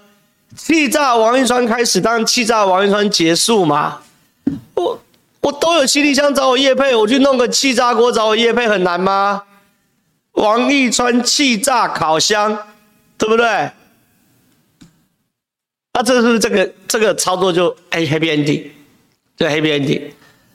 [0.56, 4.02] 气炸王一川开始，当气炸王一川结束嘛。
[4.76, 5.00] 我
[5.42, 9.44] 我都有行李箱找我业配，我去弄个气炸锅找我业配很难吗？
[10.34, 12.58] 王一川气炸烤箱，
[13.18, 13.72] 对不对？
[15.94, 18.64] 那、这是这个这个操作就哎 happy ending，
[19.38, 20.02] 对 happy ending。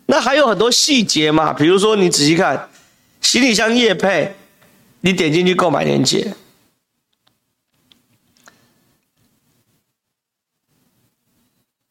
[0.06, 2.68] 那还有很多细节嘛，比如说你仔细看
[3.20, 4.34] 行李箱业配，
[5.02, 6.34] 你点进去购买链接。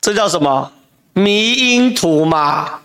[0.07, 0.71] 这叫什么
[1.11, 2.79] 迷因图嘛？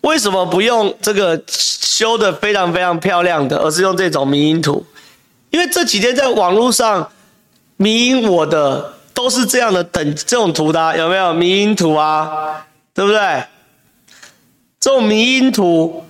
[0.00, 4.84] 为什么不用这个修的非常非常漂亮的，而是用这种迷因图？
[5.50, 7.12] 因为这几天在网络上
[7.76, 12.66] 迷因我的都是这样的等这种图的、有没有迷因图啊？
[12.92, 13.44] 对不对？
[14.80, 16.04] 这种迷因图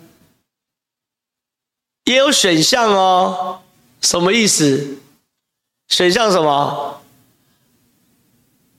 [2.04, 3.58] 也有选项哦，
[4.00, 4.96] 什么意思？
[5.88, 7.02] 选项什么？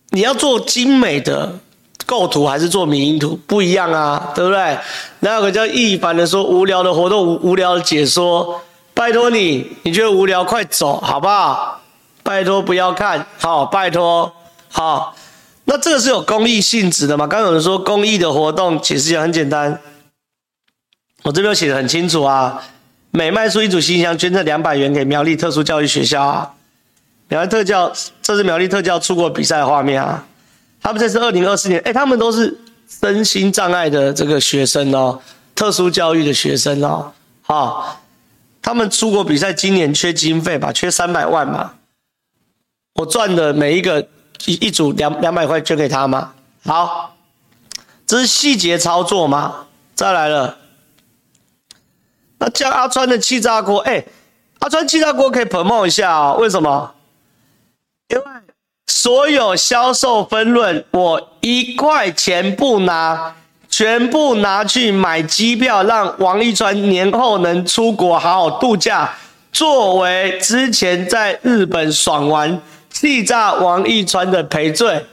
[0.09, 1.59] 你要做精美的。
[2.07, 4.79] 构图还是做迷因图不一样啊，对不对？
[5.19, 8.59] 那有个叫易凡的说无聊的活动无聊的解说，
[8.93, 11.81] 拜托你，你觉得无聊快走好不好？
[12.23, 14.33] 拜托不要看好，拜托
[14.69, 15.15] 好。
[15.65, 17.27] 那这个是有公益性质的嘛？
[17.27, 19.81] 刚刚有人说公益的活动，解释一下很简单，
[21.23, 22.63] 我这边写的很清楚啊。
[23.11, 26.51] 每卖出一组行李箱，捐赠两百元给苗栗特殊教育学校啊。
[27.27, 27.91] 苗栗特教，
[28.21, 30.23] 这是苗栗特教出国比赛的画面啊。
[30.87, 35.19] 他们这是二零二四年，哎，他们都是身心障碍的这个学生哦，
[35.53, 38.01] 特殊教育的学生哦，好，
[38.61, 41.73] 他们出国比赛，今年缺经费吧，缺三百万嘛，
[42.93, 44.07] 我赚的每一个
[44.45, 46.31] 一一组两两百块捐给他嘛，
[46.63, 47.17] 好，
[48.05, 50.57] 这是细节操作嘛，再来了，
[52.37, 54.05] 那叫阿川的气炸锅，哎，
[54.59, 56.95] 阿川气炸锅可以 promo 一下啊，为什么？
[58.07, 58.23] 因为。
[58.99, 63.35] 所有销售分润，我一块钱不拿，
[63.69, 69.13] 全部拿去买机票，让王一川年后能出国好好度假，
[69.53, 75.05] 作为之前在日本爽完气炸王一川的赔罪。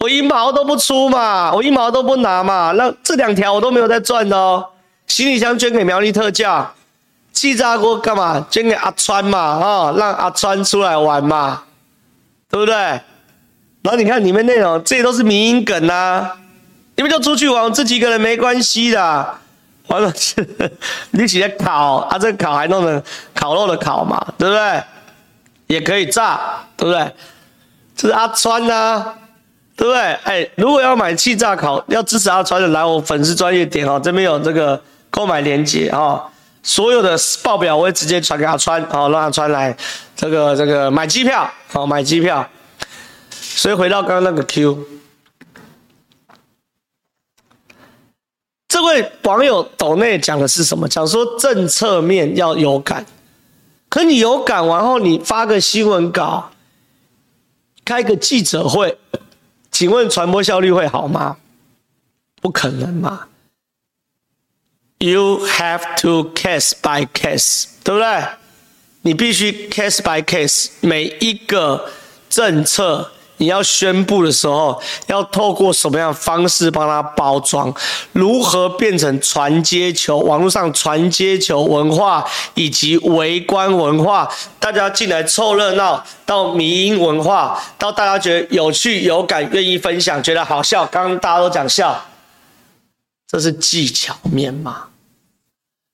[0.00, 4.62] 我一毛都不出嘛，我一毛都不拿嘛，那这两条我都没有在赚哦。
[5.06, 6.74] 行李箱捐给苗栗特教，
[7.32, 8.46] 气炸锅干嘛？
[8.50, 11.62] 捐给阿川嘛，啊、哦，让阿川出来玩嘛，
[12.54, 12.72] 对不对？
[13.82, 16.36] 然后你看里面内容，这些都是迷因梗啊，
[16.94, 19.34] 你们就出去玩，自己一个人没关系的。
[19.88, 20.12] 完了，
[21.10, 23.02] 你起来烤啊，这个烤还弄成
[23.34, 24.82] 烤肉的烤嘛，对不对？
[25.66, 26.40] 也可以炸，
[26.76, 27.12] 对不对？
[27.96, 29.14] 这是阿川啊，
[29.74, 30.00] 对不对？
[30.22, 36.22] 哎，如果要买气炸烤，要支持阿川的，来我粉丝专业点哦，这边有这个购买链接哦。
[36.64, 39.76] 所有的报表我会直接传给阿川，好，让阿川来
[40.16, 42.48] 这个这个买机票，好，买机票。
[43.30, 44.84] 所以回到刚刚那个 Q，
[48.66, 50.88] 这位网友抖内讲的是什么？
[50.88, 53.04] 讲说政策面要有感，
[53.90, 56.50] 可你有感完后，你发个新闻稿，
[57.84, 58.98] 开个记者会，
[59.70, 61.36] 请问传播效率会好吗？
[62.40, 63.28] 不可能嘛。
[64.98, 68.24] You have to case by case，对不对？
[69.02, 71.90] 你必须 case by case，每一个
[72.30, 77.74] 政策你要宣布的时候，要透过什么样的方式帮它包装？
[78.12, 80.18] 如何变成传接球？
[80.20, 90.86] 网络上传接球文化以及围观文化，大家进来凑热闹，到迷因文化，到大家觉得有趣、有感、愿意分享，觉得好笑。
[90.86, 92.02] 刚刚大家都讲笑，
[93.26, 94.88] 这是技巧面嘛？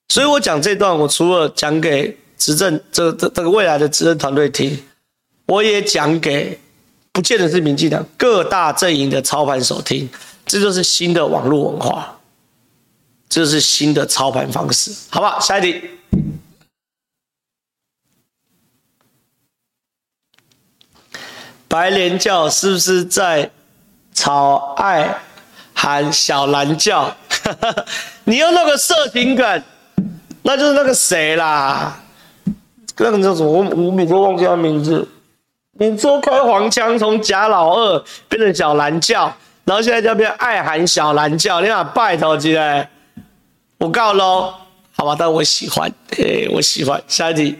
[0.08, 4.82] 所以我讲这段，我除了讲给执政这这这个未来的执政团队听，
[5.46, 6.58] 我也讲给
[7.12, 10.10] 不见得是民进党各大阵营的操盘手听，
[10.44, 12.18] 这就是新的网络文化，
[13.28, 15.38] 这是新的操盘方式，好不好？
[15.38, 15.90] 下一题，
[21.68, 23.52] 白莲教是不是在
[24.12, 25.22] 炒爱
[25.80, 27.10] 喊小蓝教？
[28.24, 29.62] 你用那个色情梗。
[30.42, 31.98] 那就是那个谁啦，
[32.98, 33.50] 那个叫什么？
[33.50, 35.06] 我我每次都忘记他名字。
[35.78, 42.88] 你说开黄腔，从假老二变成小蓝教，然后现在就变爱喊小蓝教，你俩拜托起来，
[43.78, 44.54] 我告喽，
[44.96, 45.16] 好吧？
[45.18, 47.02] 但我喜欢，嘿，我喜欢。
[47.06, 47.58] 下一题，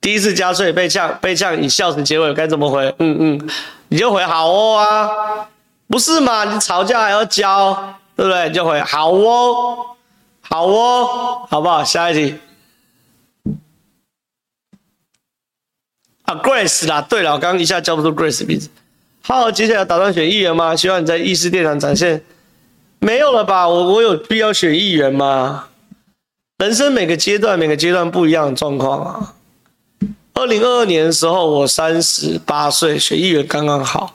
[0.00, 2.94] 第一次加税被呛，被呛以笑死结尾，该怎么回？
[3.00, 3.50] 嗯嗯，
[3.88, 5.48] 你就回好哦啊，
[5.88, 6.44] 不是嘛？
[6.44, 8.52] 你吵架还要教，对不对？
[8.52, 9.96] 就回好哦。
[10.40, 11.84] 好哦，好不好？
[11.84, 12.38] 下一题
[16.22, 17.02] 啊，Grace 啦。
[17.02, 18.70] 对了，我刚刚一下叫不出 Grace 名字。
[19.22, 20.74] 好，接下来打算选议员吗？
[20.74, 22.22] 希望你在议事殿堂展现。
[22.98, 23.68] 没有了吧？
[23.68, 25.68] 我我有必要选议员吗？
[26.58, 29.34] 人生每个阶段，每个阶段不一样的状况啊。
[30.32, 34.14] 二零二二年的时候，我三十八岁，选议员刚刚好。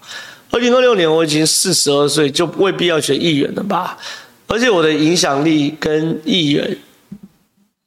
[0.53, 3.97] 二零二六年，我已经四十二岁，就未必要选议员了吧？
[4.45, 6.77] 而且我的影响力跟议员，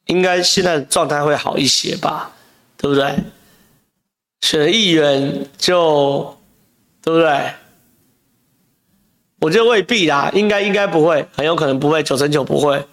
[0.06, 2.32] 应该现在状态会好一些吧，
[2.76, 3.14] 对不对？
[4.40, 6.36] 选议员就，
[7.04, 7.52] 对不对？
[9.38, 12.84] 我觉得未必啦，应该应该不会，很有可能不会，九成九不会。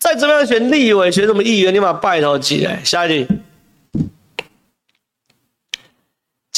[0.00, 2.82] 再怎么样选立委，选什么议员，你把拜头挤来。
[2.82, 3.28] 下一题。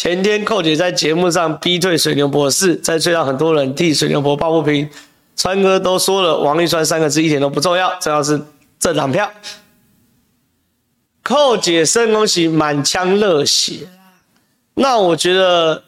[0.00, 4.88] 前天寇姐在节目上逼退水牛博士，在催让很多人替水牛博抱不平。
[5.36, 8.40] 川哥都说了，王一川三个字一点都不重要，重要是
[8.78, 9.30] 政党票。
[11.22, 13.88] 寇姐深恭喜，满腔热血。
[14.72, 15.84] 那我觉得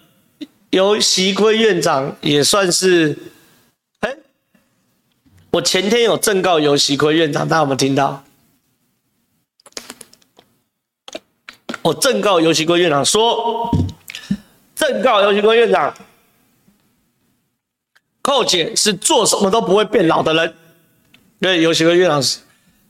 [0.69, 3.17] 游锡堃院长也算是，
[4.01, 4.15] 哎、
[5.53, 8.23] 我前天有正告游锡堃院长，大家有没有听到？
[11.81, 13.75] 我正告游锡堃院长说，
[14.83, 15.95] 正告游锡堃院长。
[18.21, 20.55] 寇姐是做什么都不会变老的人，
[21.41, 22.41] 对，有几个院长是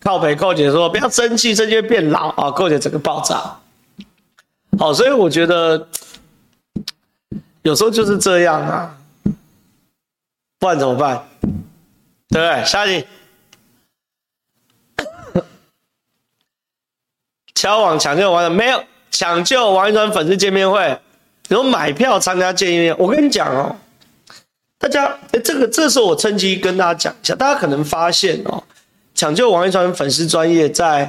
[0.01, 0.35] 靠北。
[0.35, 3.59] 寇姐说：“不要生气，生气会变老啊！”寇姐整个爆炸。
[4.79, 5.87] 好，所以我觉得
[7.61, 8.97] 有时候就是这样啊，
[10.59, 11.29] 不然怎么办？
[12.29, 12.65] 对不对？
[12.65, 13.07] 下一题，
[17.55, 18.83] 敲网抢救完了没有？
[19.11, 20.99] 抢救王一川粉丝见面会，
[21.55, 22.95] 有买票参加见面。
[22.99, 23.77] 我跟你讲哦。
[24.79, 28.61] 大家，哎，这个这时候我趁机跟大家讲一下，大家可能发现哦，
[29.15, 31.09] 抢救王一川粉丝专业在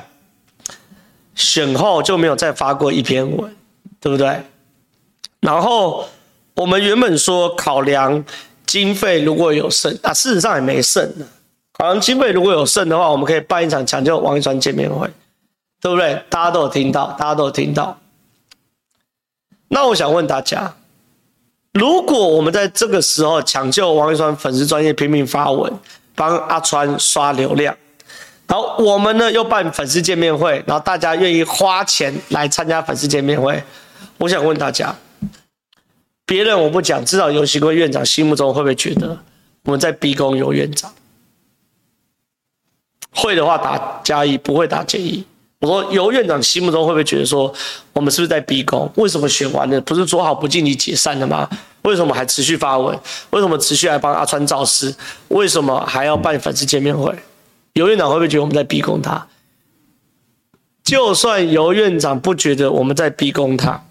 [1.34, 3.56] 选后就没有再发过一篇文，
[4.00, 4.44] 对不对？
[5.40, 6.08] 然后
[6.54, 8.24] 我们原本说考量
[8.68, 11.26] 经费如果有剩，啊，事实上也没剩的。
[11.72, 15.10] 考量经费如果有剩的话，我们可以办一场抢救王一川见面会，
[15.82, 16.22] 对不对？
[16.30, 17.98] 大家都有听到，大家都有听到。
[19.74, 20.76] 那我想问大家。
[21.74, 25.74] 如果我们在这个时候抢救王一川粉丝专业拼命发文，
[26.14, 27.76] 帮阿川刷流量，
[28.46, 33.64] 然后我们呢又办粉丝见面会，然后大家愿意花钱来参加粉丝见面会。
[34.20, 34.96] 我想问大家，
[36.28, 39.18] 别人我不讲，至少游锡堃院长心目中会不会觉得
[39.64, 40.94] 我们在逼宫游院长？
[43.16, 45.26] 会的话打加一，不会打减一。
[45.64, 47.52] 我说尤院长心目中会不会觉得说
[47.94, 48.92] 我们是不是在逼宫？
[48.98, 51.50] 为什么选完了不是说好不晋级解散了吗？
[51.84, 53.00] 为什么还持续发文？
[53.30, 54.94] 为什么持续来帮阿川造势？
[55.30, 57.18] 为什么还要办粉丝见面会？
[57.76, 59.26] 尤院长会不会觉得我们在逼宫他？
[60.84, 63.86] 就算尤院长不觉得我们在逼宫他，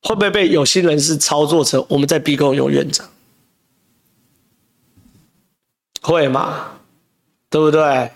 [0.00, 3.10] 会不会被有心人士操作成我们在逼宫尤院长？
[6.00, 6.78] 会吗？
[7.50, 8.10] 对不对？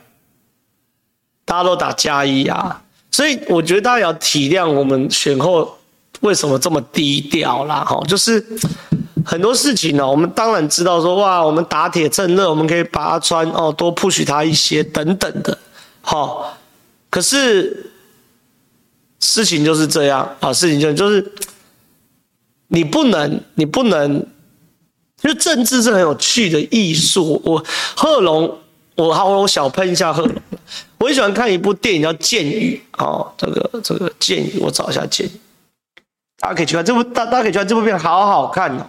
[1.46, 2.82] 大家都打加一啊，
[3.12, 5.78] 所以我觉得大家要体谅我们选后
[6.20, 8.44] 为什么这么低调啦，哈，就是
[9.24, 15.56] 很多事情呢，我们当然知道说哇，我们打铁趁热，我们可以把阿川哦多 push 他一些等等的，
[16.00, 16.58] 好，
[17.08, 17.92] 可是
[19.20, 21.32] 事情就是这样啊，事情就就是
[22.66, 24.26] 你不能，你不能，
[25.22, 28.58] 就政治是很有趣的艺术，我贺龙。
[28.98, 30.34] 我好，我小喷一下贺龙。
[30.98, 35.30] 我很喜欢看一部电影叫《剑雨》哦，这个这个《剑雨》，我找一下《剑雨》，
[36.38, 38.88] 大家可以去看这部，大大家可以去看这部片，好好看哦。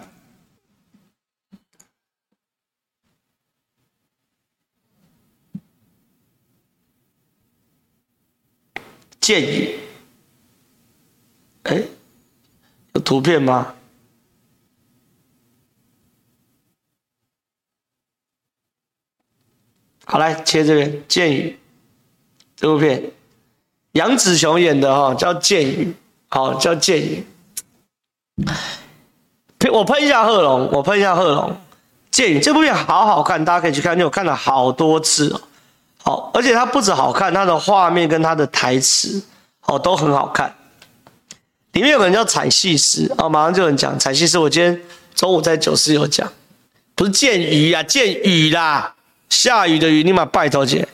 [9.20, 9.78] 《剑雨》，
[11.70, 11.84] 哎，
[12.94, 13.74] 有图片吗？
[20.06, 21.50] 好，来切这边《剑雨》
[22.60, 23.12] 这部片，
[23.92, 25.84] 杨紫琼演的哈，叫《剑雨》，
[26.28, 27.24] 好，叫《剑雨》。
[29.72, 31.50] 我喷一下贺龙，我喷一下贺龙，
[32.10, 35.40] 《剑雨》这部片好好看，大家可以去看，因为我看了好多次哦。
[36.02, 39.22] 好，而且它不止好看，它的画面跟它的台词
[39.66, 40.52] 哦都很好看。
[41.72, 44.36] 里面有个人叫彩戏师哦，马上就有人讲彩戏师。
[44.36, 44.80] 我今天
[45.14, 46.32] 中午在九四有讲，
[46.96, 48.96] 不是剑鱼啊，剑雨啦。
[49.28, 50.88] 下雨的雨，立马拜托姐。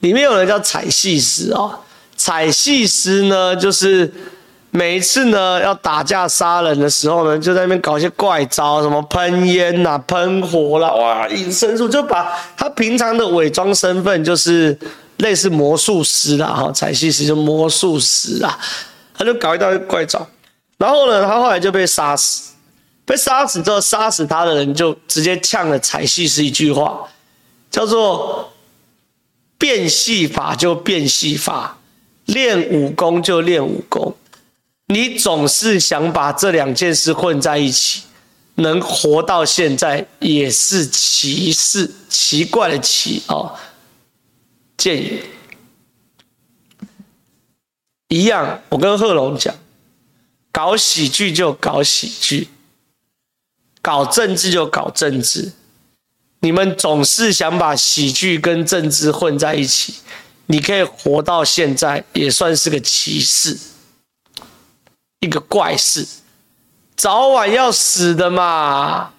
[0.00, 1.78] 里面有人叫采戏师哦，
[2.16, 4.12] 采戏师呢，就是
[4.70, 14.78] 每一次呢要打架杀人的时候呢，就在那边搞一些怪招，什么喷烟呐、喷火啦，哇，隐身术，就把他平常的伪装身份就是
[15.16, 18.58] 类似魔术师啦，哈，采戏师就魔术师啊，
[19.16, 20.26] 他就搞一大堆怪招，
[20.78, 22.52] 然后呢，他后来就被杀死，
[23.06, 26.98] 被杀死之后，杀死他的人就直接呛了采细丝一句话。
[27.68, 28.48] 叫做
[29.58, 31.78] 变戏法就变戏法，
[32.26, 34.14] 练武功就练武功。
[34.88, 38.02] 你总是想把这两件事混在一起，
[38.56, 43.56] 能活到现在也是奇事，奇怪的奇哦。
[44.76, 45.20] 建议
[48.08, 49.54] 一样，我跟贺龙讲，
[50.52, 52.48] 搞喜剧就搞喜剧，
[53.82, 55.52] 搞政治就搞政治。
[56.46, 59.94] 你们总是想把喜剧跟政治混在一起，
[60.46, 63.58] 你可以活到现在也算是个奇事，
[65.18, 66.06] 一个怪事，
[66.94, 69.10] 早晚要死的嘛。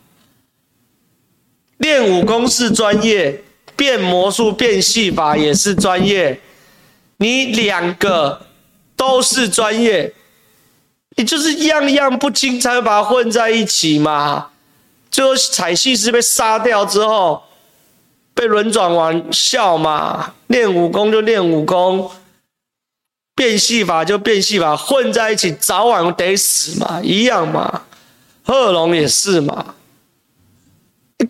[1.80, 3.44] 练武功是专业，
[3.76, 6.40] 变魔术、变戏法也是专业，
[7.18, 8.48] 你两个
[8.96, 10.14] 都是专业，
[11.18, 14.52] 你就是样样不精，才会把它混在一起嘛。
[15.18, 17.42] 最后采细丝被杀掉之后，
[18.36, 22.12] 被轮转玩笑嘛，练武功就练武功，
[23.34, 27.82] 变戏法就变戏法，混在一起早晚得死嘛，一样嘛。
[28.46, 29.74] 贺龙也是嘛，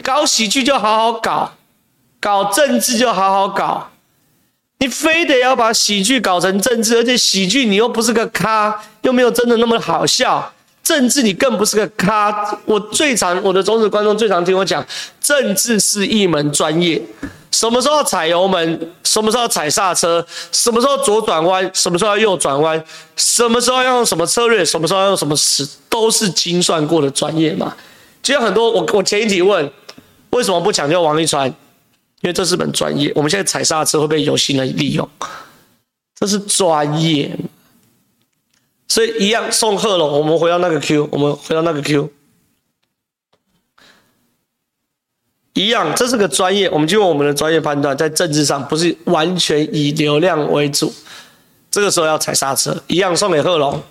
[0.03, 1.53] 搞喜剧就好好搞，
[2.19, 3.91] 搞政治就好好搞，
[4.79, 10.51] 你非得要把喜剧搞成政治，而且喜剧你又不是个咖，又没有真的那么好笑。
[10.87, 14.81] 政治你更不是个咖，我最常我的忠实观众最常听我讲，
[15.19, 17.01] 政治是一门专业，
[17.51, 22.81] 什么时候踩油门，什么时候踩刹车，什么时候左转弯，什么时候右转弯，
[23.17, 27.75] 什么时候要用什么策略，什么时候要用什么词，都是精算过的专业嘛。
[28.23, 29.69] 就像很多我我前一题问，
[30.29, 31.49] 为什么不抢救王一川？
[31.49, 35.05] 因为这是门专业，我们现在踩刹车会被有心人利用，
[36.17, 37.37] 这是专业。
[38.87, 42.09] 所以一样送贺龙，我们回到那个 Q，我们回到那个 Q，
[45.53, 50.93] 一样，这是个专业，我们就用我们的专业判断，在政治上不是完全以流量为主，
[51.69, 53.83] 这个时候要踩刹车，一样送给贺龙。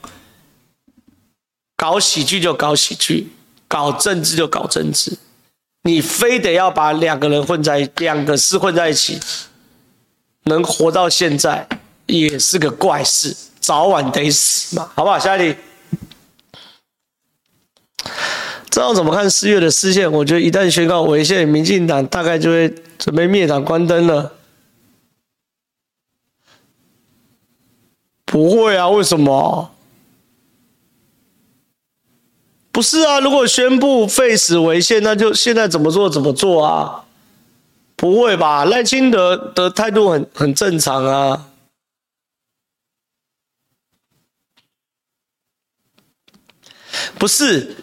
[1.77, 3.29] 搞喜剧就搞喜剧，
[3.69, 5.19] 搞政治就搞政治，
[5.83, 9.21] 你非得要把两个人混在两个事混在一起，
[10.45, 11.69] 能活到现在
[12.07, 13.37] 也是个怪事，
[13.67, 15.19] 早晚得死嘛，好不好？
[15.19, 15.59] 下一题，
[18.71, 20.13] 这样怎么看四月的释宪？
[20.13, 24.35] 我觉得一旦宣告违宪，民进党大概就会准备灭党关灯了。
[28.25, 29.73] 不会啊，为什么？
[32.71, 37.05] 不是啊，如果宣布废死违宪，那就现在怎么做怎么做啊？
[37.97, 38.65] 不会吧？
[38.65, 41.49] 赖清德的态度很很正常啊。
[47.19, 47.77] 不是，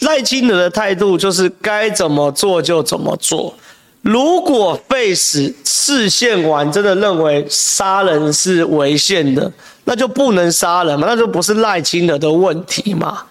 [0.00, 3.54] 赖清德的态度就是该怎么做就怎么做。
[4.02, 9.52] 如果 face 视线完真的认为杀人是违宪的，
[9.84, 13.24] 那就不能杀人嘛，那就不是赖清德的问题嘛。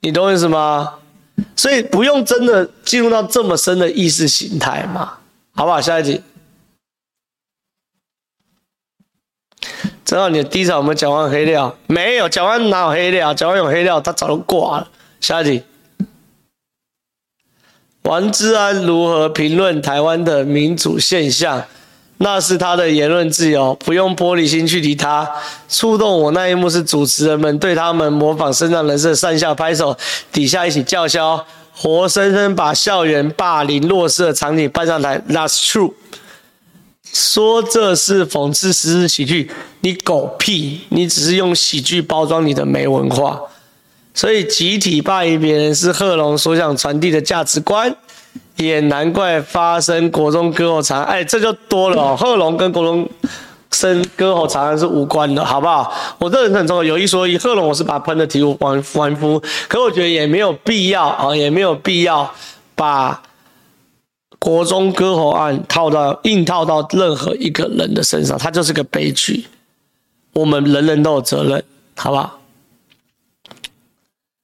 [0.00, 0.94] 你懂我意思吗？
[1.56, 5.14] 所以不用真的进入到这么深的意识形态嘛。
[5.54, 5.80] 好不好？
[5.80, 6.20] 下一题。
[10.08, 13.34] 知道你的第一场我们讲完黑料，没有讲完哪有黑料？
[13.34, 14.88] 讲完有黑料，他早就挂了。
[15.20, 15.62] 下一题。
[18.04, 21.62] 王志安如何评论台湾的民主现象？
[22.16, 25.30] 那是他的言论自由，不用玻璃心去理他。
[25.68, 29.94] 触动我那一幕是主持人们对他们模仿身障人士上下拍手，
[30.32, 31.44] 底下一起叫嚣。
[31.76, 35.92] 活生生把校园霸凌弱势的场景搬上台，That's true。
[37.12, 39.50] 说这是讽刺时事喜剧，
[39.80, 40.80] 你狗屁！
[40.90, 43.40] 你只是用喜剧包装你的没文化。
[44.14, 47.94] 所以集体霸凌别人是贺龙所想传递的价值观，
[48.56, 51.04] 也难怪发生国中割喉长。
[51.04, 52.16] 哎，这就多了哦。
[52.18, 53.08] 贺龙跟国中。
[53.70, 55.92] 生割喉长案是无关的，好不好？
[56.18, 57.36] 我这人很重要，有一说一。
[57.36, 62.32] 贺龙我是把喷的体无完完肤，可我觉得也没有必要啊，也没有必要
[62.74, 63.22] 把
[64.38, 69.46] 国中割喉案套到硬套到任何一个人的身上，它就是个悲剧。
[70.32, 71.62] 我们人人都有责任，
[71.96, 72.38] 好不好？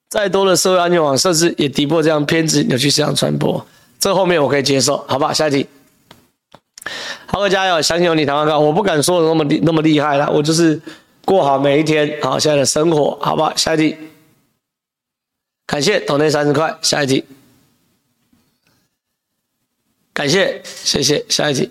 [0.08, 3.64] 再多的社会安全网设置也敌不过这样偏执扭曲思想传播，
[3.98, 5.32] 这后面我可以接受，好不好？
[5.32, 5.66] 下一题。
[7.26, 7.80] 好，各位加油！
[7.80, 8.58] 相信有你，台湾哥。
[8.58, 10.80] 我不敢说的那么厉那么厉害啦，我就是
[11.24, 13.56] 过好每一天，好现在的生活，好不好？
[13.56, 13.96] 下一题，
[15.66, 17.24] 感谢斗内三十块，下一题，
[20.14, 21.68] 感谢，谢谢，下一题。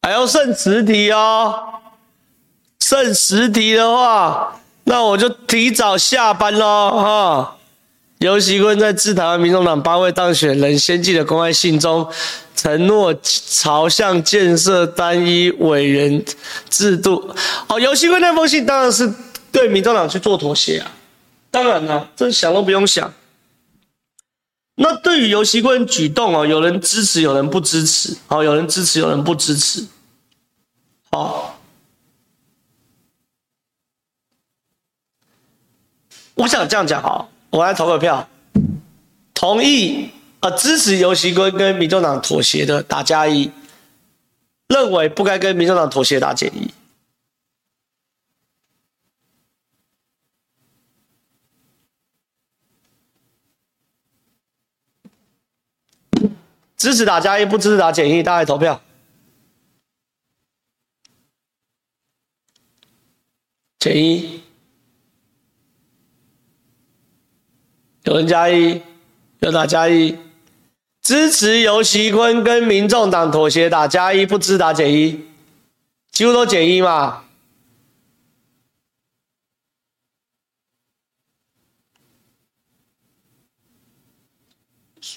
[0.00, 1.82] 还要剩十题哦，
[2.80, 7.58] 剩十题的话，那我就提早下班喽，哈。
[8.20, 12.10] 游锡堃在致台湾民众党八位当选人先寄的公开信中，
[12.54, 16.24] 承诺朝向建设单一委员
[16.70, 17.34] 制度。
[17.68, 19.12] 哦，游锡堃那封信当然是
[19.52, 20.90] 对民众党去做妥协啊，
[21.50, 23.12] 当然了，这想都不用想。
[24.78, 28.16] 那对于游锡堃举动哦，有人支持，有人不支持。
[28.26, 29.86] 好，有人支持，有人不支持。
[31.10, 31.58] 好，
[36.34, 37.26] 我想这样讲哈。
[37.48, 38.28] 我来投个票，
[39.32, 40.10] 同意
[40.40, 43.50] 啊，支持游锡堃跟民众党妥协的打加一，
[44.68, 46.70] 认为不该跟民众党妥协打减一，
[56.76, 58.80] 支持打加一，不支持打减一，大家投票，
[63.78, 64.42] 减一。
[68.04, 68.82] 有人加一，
[69.40, 70.16] 有打加一，
[71.02, 75.26] 支持游锡坤跟民众党妥协打加一，不支持打减一，
[76.12, 77.24] 几乎都减一嘛，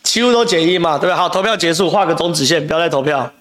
[0.09, 1.13] 几乎都减一嘛，对不对？
[1.13, 3.31] 好，投票结束，画个中止线，不要再投票。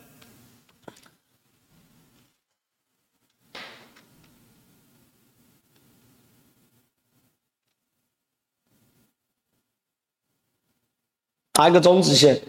[11.55, 12.43] 打一个中止线，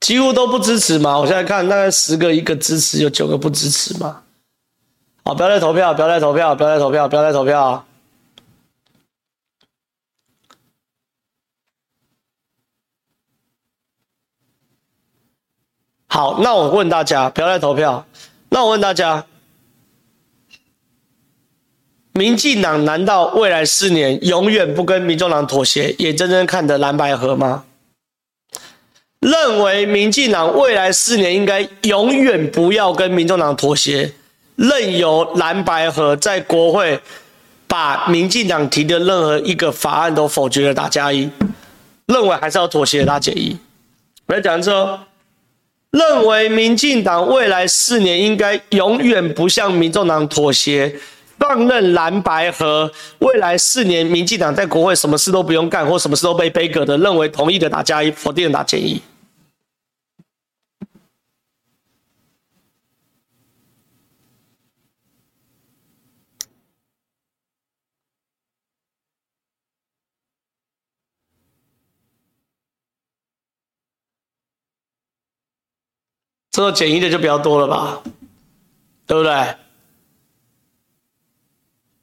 [0.00, 1.16] 几乎都不支持嘛。
[1.16, 4.24] 我现在看大概十个一个支持，有九个不支持嘛。
[5.22, 7.86] 好，不要再投票，不要再投票，不要再投票，不要再投票。
[16.14, 18.06] 好，那我问大家，不要再投票。
[18.50, 19.24] 那我问大家。
[22.12, 27.64] 民进党难道未来四年永远不跟民众党妥协，眼睁睁看着蓝白合吗？
[29.18, 34.12] 认为民进党未来四年应该永远不要跟民众党妥协，
[34.54, 37.00] 任由蓝白合在国会
[37.66, 41.28] 把民进党提的任何一个法案都否决了，打加一。
[42.06, 43.58] 认为还是要妥协的大建议。
[44.26, 45.00] 我来讲一次哦，
[45.94, 50.92] 认为民进党未来四年应该永远不向民众党妥协，
[51.38, 52.90] 放任蓝白和，
[53.20, 59.00] 未来四年民进党在国会什么事都不用干，或什么事都被杯葛的，认为同意的打加一，否定的打减一。
[76.54, 78.00] 这个简易的就比较多了吧，
[79.08, 79.56] 对不对？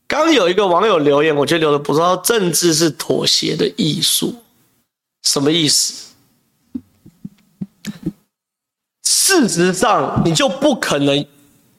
[0.09, 4.43] 刚有一个网友留言，我觉得留的不错，政治是妥协的艺术，
[5.23, 6.11] 什么意思？
[9.03, 11.25] 事实上，你就不可能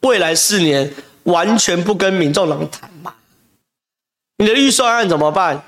[0.01, 0.95] 未来四年
[1.25, 3.15] 完全不跟民众党谈嘛？
[4.39, 5.63] 你的预算案怎么办？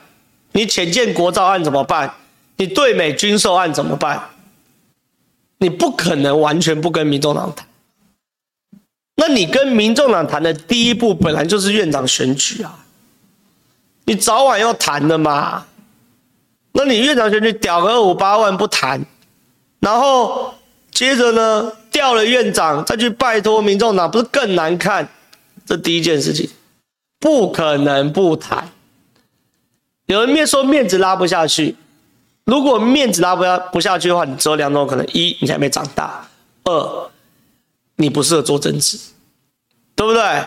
[0.53, 2.15] 你潜舰国造案怎么办？
[2.57, 4.31] 你对美军售案怎么办？
[5.59, 7.67] 你不可能完全不跟民众党谈，
[9.17, 12.85] 那你跟民众党谈的第一步本来就是院长选举啊，
[14.05, 15.67] 你早晚要谈的嘛。
[16.73, 19.07] 那你院长选举屌个二五八万不谈，
[19.79, 20.53] 然后
[20.91, 25.09] 接着呢调了院长再去拜托民众党，不是更难看？
[25.65, 26.51] 这第一件事情，
[27.21, 28.69] 不可能不谈。
[30.07, 31.77] 有人面说面子拉不下去。
[32.45, 36.29] 如果面子拉不下不下去的话，你只有两种可能：一，你还没长大；
[36.65, 37.11] 二，
[37.97, 38.99] 你不适合做政治，
[39.97, 40.47] 对不对？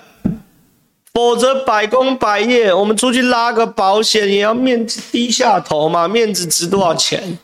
[1.11, 6.07] 否则百工百业，我们出去拉个保险也要面子低下头嘛。
[6.07, 7.39] 面子值多少钱？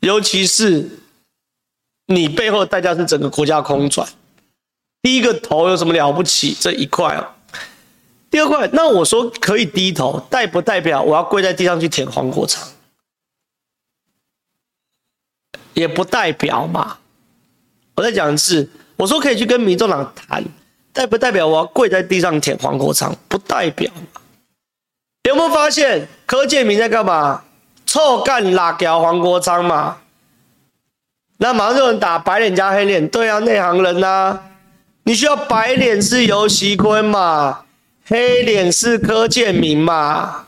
[0.00, 0.88] 尤其是
[2.06, 4.08] 你背后的代价是整个国家空转。
[5.00, 6.56] 低个头有什么了不起？
[6.58, 7.24] 这一块哦。
[8.28, 12.66] 第二块，那我说可以低头，代不代表我要跪在地上去舔黄国昌？
[15.74, 16.98] 也不代表嘛，
[17.94, 20.42] 我再讲一次，我说可以去跟民众党谈，
[20.92, 23.14] 代不代表我要跪在地上舔黄国昌？
[23.28, 24.20] 不代表嘛。
[25.28, 27.44] 有没有发现柯建铭在干嘛？
[27.86, 29.98] 臭干辣椒黄国昌嘛？
[31.38, 34.40] 那马上就有人打白脸加黑脸，对啊，内行人呐、
[35.04, 37.64] 你需要白脸是游锡坤嘛，
[38.06, 40.46] 黑脸是柯建铭嘛，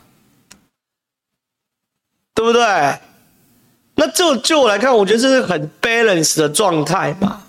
[2.33, 2.63] 对不对？
[3.95, 7.41] 那就就我来看，我觉得这是很 balance 的状态嘛，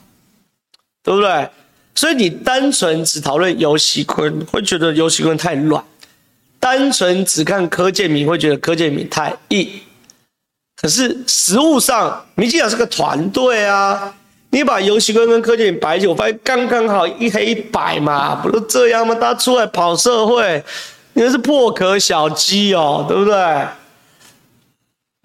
[1.03, 1.49] 对不对？
[1.95, 5.83] 所以你单纯只讨论游锡堃，会觉得游锡堃太软；
[6.61, 9.69] 单纯只看柯建铭，会觉得柯建铭太硬。
[10.81, 14.15] 可是实务上，民进党是个团队啊，
[14.51, 19.15] 你把游锡堃跟柯建铭摆一起，我发现刚刚好一黑一白嘛，不都这样吗？
[19.15, 20.63] 大家出来跑社会，
[21.15, 23.35] 你那是破壳小鸡哦，对不对？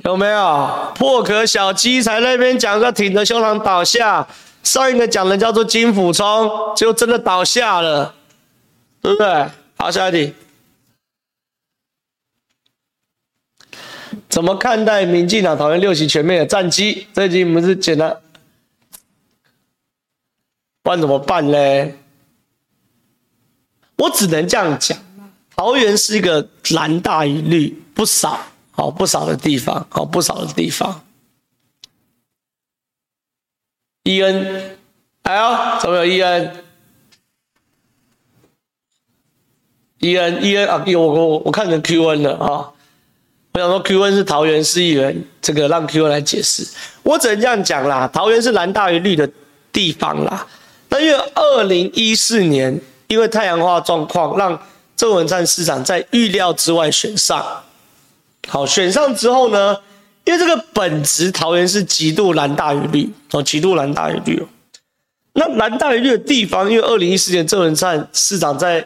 [0.04, 4.28] 有没有破壳小鸡才那边讲个挺着胸膛倒下，
[4.64, 8.16] 上一个讲的叫做金溥聪，就真的倒下了，
[9.02, 9.48] 对不对？
[9.78, 10.34] 好，下一题，
[14.28, 17.08] 怎么看待民进党讨厌六席全面的战绩？
[17.14, 18.18] 这一题我们是简单，
[20.82, 21.92] 不然怎么办呢？
[23.98, 24.98] 我只能这样讲，
[25.56, 28.40] 桃园是一个蓝大于绿不少。
[28.72, 31.04] 好不少的地方，好不少的地方。
[34.04, 34.78] 伊恩，
[35.24, 36.64] 哎呦，怎么有伊恩？
[40.00, 42.72] 伊恩，伊恩啊，我我我看成 Q N 了啊！
[43.54, 46.68] 我想说 Q N 是桃园市议员，这个让 Q N 来解释。
[47.04, 49.30] 我只能这样讲啦，桃园是蓝大于绿的
[49.72, 50.48] 地方啦。
[50.90, 54.60] 那因为二零一四年，因为太阳花状况，让
[54.96, 57.64] 郑文灿市长在预料之外选上。
[58.48, 59.78] 好，选上之后呢，
[60.26, 64.48] 因为这个本质桃园是极度蓝大于绿哦，极度蓝大于绿哦。
[65.34, 68.86] 那蓝大于绿的地方，因为二零一四年郑文灿市长在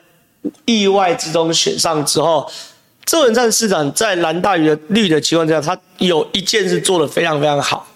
[0.65, 2.51] 意外之中选上之后，
[3.05, 7.87] 郑文灿市长在蓝大于绿的情况下，他有一件事做得非常非常好，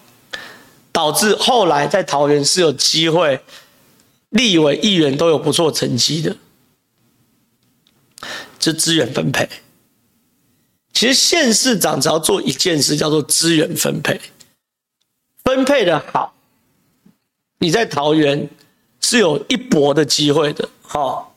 [0.90, 3.40] 导致后来在桃园是有机会
[4.30, 6.36] 立委议员都有不错成绩的，
[8.58, 9.48] 这资源分配。
[11.00, 14.20] 其实县市长只要做一件事，叫做资源分配，
[15.42, 16.34] 分配的好，
[17.58, 18.50] 你在桃园
[19.00, 21.34] 是有一搏的机会的，好，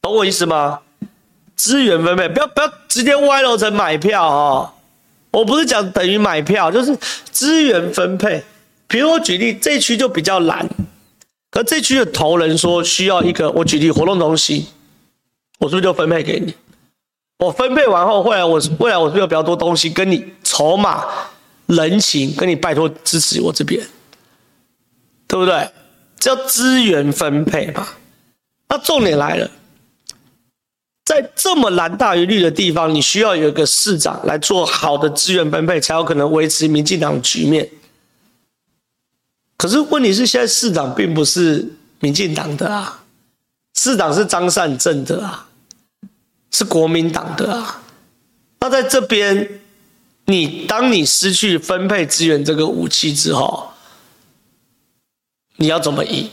[0.00, 0.80] 懂我意思吗？
[1.54, 4.74] 资源分配，不要不要直接歪楼成买票啊！
[5.30, 6.98] 我不是讲等于买票，就是
[7.30, 8.42] 资源分配。
[8.88, 10.68] 比如我举例，这区就比较难，
[11.52, 14.66] 可这区的头人说需要一个，我举例活动中心，
[15.60, 16.52] 我是不是就分配给你？
[17.42, 21.04] 我分配完后，未来我未来我是不是有比较多东西跟你筹码，
[21.66, 23.84] 人情，跟你拜托支持我这边，
[25.26, 25.68] 对不对？
[26.20, 27.88] 叫资源分配嘛。
[28.68, 29.50] 那重点来了，
[31.04, 37.68] 在这么蓝大于绿的地方，你需要有一个市长来做好的资源分配，才有可能维持民进党局面。
[39.56, 41.68] 可是问题是，现在市长并不是
[41.98, 43.02] 民进党的啊，
[43.74, 45.48] 市长是张善政的啊，
[46.52, 47.82] 是国民党的啊。
[48.60, 49.60] 那在这边，
[50.26, 53.72] 你当你失去分配资源这个武器之后，
[55.56, 56.30] 你要怎么赢？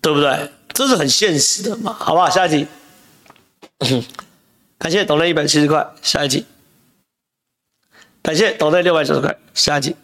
[0.00, 0.50] 对不对？
[0.72, 2.28] 这是很现实的嘛，好不好？
[2.28, 2.66] 下一题，
[4.78, 6.44] 感谢斗内一百七十块，下一题，
[8.22, 9.96] 感谢斗内六百九十块，下一题。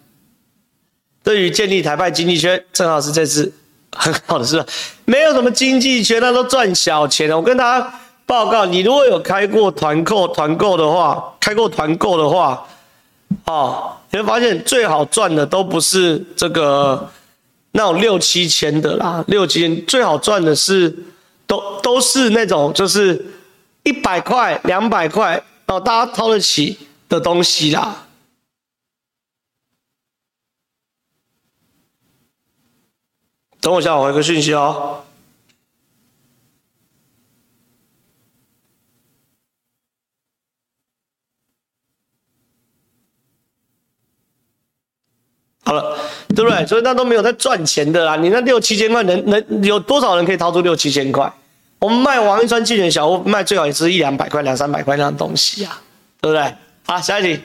[1.22, 3.52] 对于建立台派经济圈，正好是这次
[3.92, 4.64] 很好的事。
[5.04, 7.30] 没有什么经济圈，那都赚小钱。
[7.30, 8.00] 我跟大家
[8.32, 12.66] 报告，你如果有开过团购团购的话，开过团购的话，
[13.44, 17.10] 哦，你会发现最好赚的都不是这个
[17.72, 20.96] 那种六七千的啦，六七千最好赚的是
[21.46, 23.22] 都都是那种就是
[23.82, 26.78] 一百块、两百块哦，大家掏得起
[27.10, 28.06] 的东西啦。
[33.60, 35.04] 等我一下，我回个讯息哦。
[45.64, 45.96] 好了，
[46.34, 46.66] 对不对？
[46.66, 48.16] 所以那都没有在赚钱的啦。
[48.16, 51.32] 你那六七千块，能能有多少人可以掏出六七千块？
[51.78, 55.80] 我们卖王一川竞选小屋，卖最好也是一两百块、两三百块那样东西啊，
[56.20, 56.54] 对不对？
[56.84, 57.40] 好，下一题。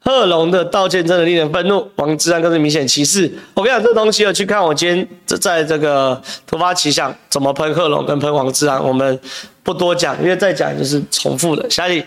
[0.00, 3.30] 贺龙的道歉真的令人愤怒，王志安更是明显歧视。
[3.52, 9.18] 我跟你讲，这东西要去看我今天这在这个突发奇想怎么喷贺龙跟喷王志安，我们
[9.62, 11.68] 不多讲，因为再讲就是重复的。
[11.68, 12.06] 下一题，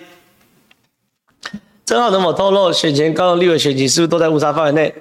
[1.89, 4.93] 正好能否透露选前高雄立委选情是不是都在误差范围内？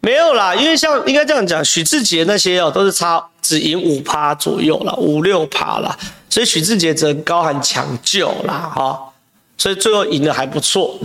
[0.00, 5.94] 没有啦，因为像应该这样讲，许志杰那些哦都是差只赢五趴左右啦，五六趴啦。
[6.30, 9.12] 所以许志杰则高喊抢救啦，哈，
[9.58, 10.98] 所以最后赢得还不错。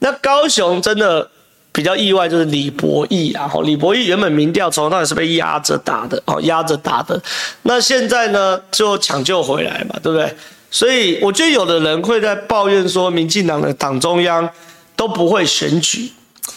[0.00, 1.30] 那高雄真的
[1.70, 7.22] 比较意外，就是李博毅啊，哦李博毅原本民调从头到尾是被压着打的，哦，压着打的。
[7.62, 10.34] 那现在呢，就抢救回来嘛，对不对？
[10.72, 14.50] 所以我觉得有的人会在抱怨说，民进党的党中央
[14.96, 16.10] 都不会选举。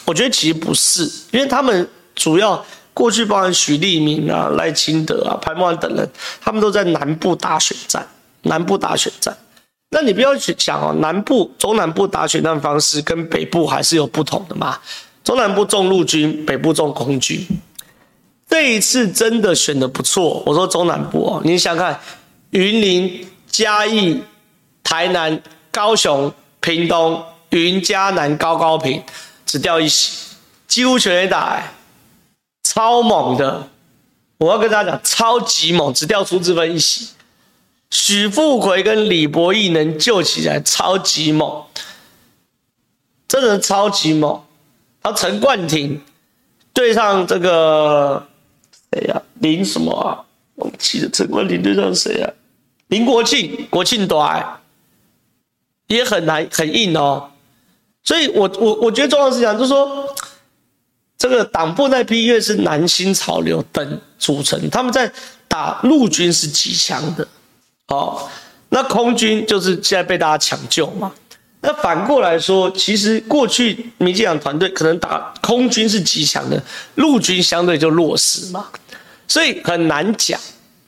[0.05, 2.65] 我觉得其实不是，因为他们主要。
[2.95, 6.09] 过去包含许立明啊、赖清德啊、潘孟安等人，
[6.39, 8.07] 他们都在南部打选战。
[8.43, 9.35] 南部打选战，
[9.89, 14.79] 那你不要去想哦，南部、中南部打选战方式跟北部还是有不同的嘛。
[15.25, 17.45] 中南部重陆军，北部重空军。
[18.47, 20.41] 这一次真的选得不错。
[20.45, 21.99] 我说中南部哦，你想看
[22.51, 23.27] 云林、
[23.63, 24.21] 嘉义、
[24.83, 25.41] 台南、
[25.71, 29.01] 高雄、屏东、云嘉南、高高屏，
[29.45, 30.35] 只掉一席，
[30.67, 31.63] 几乎全垒打。
[32.63, 33.69] 超猛的，
[34.39, 37.07] 我要跟大家讲，超级猛，只掉出这分一席。
[37.91, 41.63] 许富奎跟李博毅能救起来，超级猛，
[43.25, 44.43] 真的超级猛。
[45.01, 46.03] 然后陈冠廷
[46.73, 48.27] 对上这个
[48.91, 50.19] 谁呀、林什么啊？
[50.55, 51.09] 忘记得。
[51.09, 52.29] 陈冠廷对上谁啊？
[52.87, 54.59] 林国庆，国庆短
[55.87, 57.31] 也很难，很硬哦。
[58.03, 60.15] 所以我我我觉得重要的是讲，就是说。
[61.17, 65.09] 这个党部那批因为是南新潮流等组成，他们在
[65.47, 67.25] 打陆军是极强的，
[67.87, 68.29] 哦，
[68.67, 71.11] 那空军就是现在被大家抢救嘛。
[71.61, 76.61] 那反过来说，其实过去民进党团队可能打空军是极强的，
[76.95, 78.67] 陆军相对就弱势嘛，
[79.25, 80.39] 所以很难讲。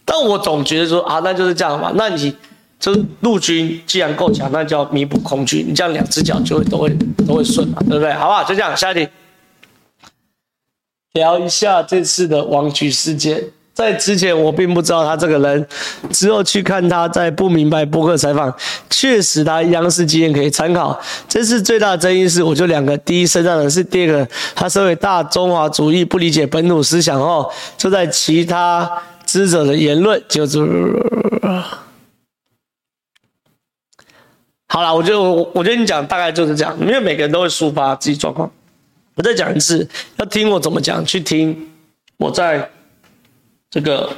[0.10, 1.92] 但我总觉得说啊，那就是这样嘛。
[1.96, 2.34] 那你
[2.80, 6.90] 就是陆军既然够强，那就要弥补空军，你这样两只脚就会都会
[7.28, 8.14] 都会顺嘛，对不对？
[8.14, 8.42] 好不好？
[8.46, 9.10] 就这样，下一题。
[11.14, 13.44] 聊一下这次的王菊事件，
[13.74, 15.68] 在之前我并不知道他这个人，
[16.12, 18.54] 之后去看他在不明白播客采访，
[18.90, 21.00] 确实他央视经验可以参考。
[21.28, 28.88] 这次最大的争议是，我就两个：第一，身上的是；第二个，他身为大中华主义，不理解本土思想后，就在其他
[29.28, 30.60] 知者的言论就是。
[34.70, 38.52] 好了，我觉得我我觉得你讲大概就是这样，因为每个人都会抒发自己状况。
[39.16, 41.70] 我再讲一次，要听我怎么讲，去听
[42.18, 42.70] 我在
[43.72, 44.12] 这个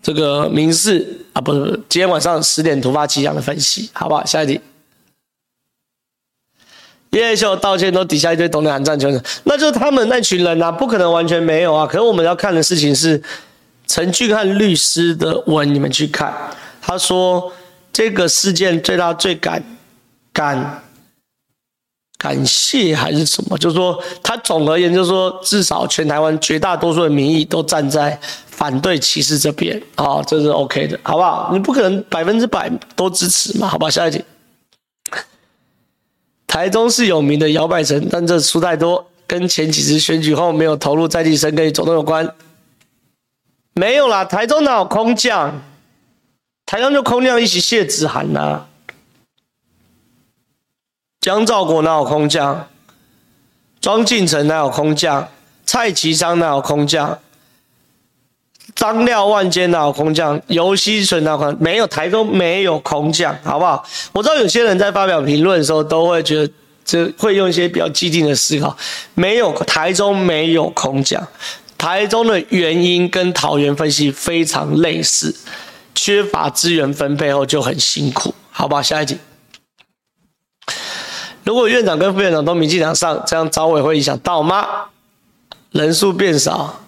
[0.00, 4.24] 这个民事啊，不是，今天晚上十点突发奇想的分析，好不好？
[4.24, 4.60] 下一题，
[7.10, 9.08] 叶秀道歉都底下一堆懂得喊战球，
[9.44, 11.86] 那就是他们那群人啊，不可能完全没有啊。
[11.86, 13.20] 可是我们要看的事情是
[13.90, 16.32] 陈俊翰律师的文，你们去看，
[16.80, 17.52] 他说
[17.92, 19.60] 这个事件最大最感
[20.32, 20.80] 感
[22.16, 23.58] 感谢还是什么？
[23.58, 28.16] 就是说，他总而言之就是说，至少全台湾绝大多数的民意都站在
[28.46, 31.50] 反对歧视这边啊，这是 OK 的，好不好？
[31.52, 33.90] 你不可能百分之百都支持嘛，好吧？
[33.90, 34.22] 下一题，
[36.46, 42.32] 台中是有名的摇摆城，但这输太多，跟前几次选举后没有投入在地生根与走动有关。
[43.80, 45.58] 没有啦，台中哪有空降？
[46.66, 48.66] 台中就空降一席谢子涵呐。
[51.22, 52.68] 江兆国哪有空降？
[53.80, 55.26] 庄敬诚哪有空降？
[55.64, 57.18] 蔡其昌哪有空降？
[58.74, 60.38] 张廖万坚哪有空降？
[60.48, 61.56] 游锡淳哪有空？
[61.58, 63.82] 没有，台中没有空降，好不好？
[64.12, 66.52] 我知道有些人在发表评论的时候都会觉得，
[66.84, 68.76] 这会用一些比较激进的思考。
[69.14, 71.26] 没有，台中没有空降。
[71.80, 75.34] 台中的原因跟桃园分析非常类似，
[75.94, 78.82] 缺乏资源分配后就很辛苦，好吧？
[78.82, 79.16] 下一题，
[81.42, 84.90] 如果院长跟副院长都民进党上，这样招委会影响到吗？
[85.70, 86.82] 人数变少，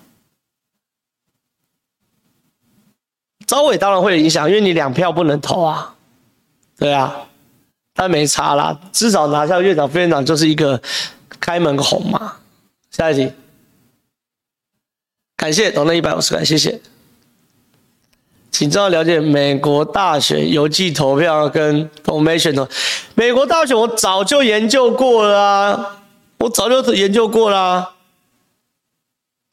[3.47, 5.95] 招委当然会有影响，因为你两票不能投啊，
[6.76, 7.16] 对啊，
[7.95, 10.82] 但没差啦，至少拿下院长、副院长就是一个
[11.40, 12.34] 开门红嘛。
[12.90, 13.32] 下一题。
[15.43, 16.80] 感谢，懂了一百五十块，谢谢。
[18.53, 22.68] 请知道了解美国大选邮寄投票跟 information 的。
[23.16, 25.97] 美国大选我早就研究过了啊，
[26.38, 27.95] 我早就研究过啦。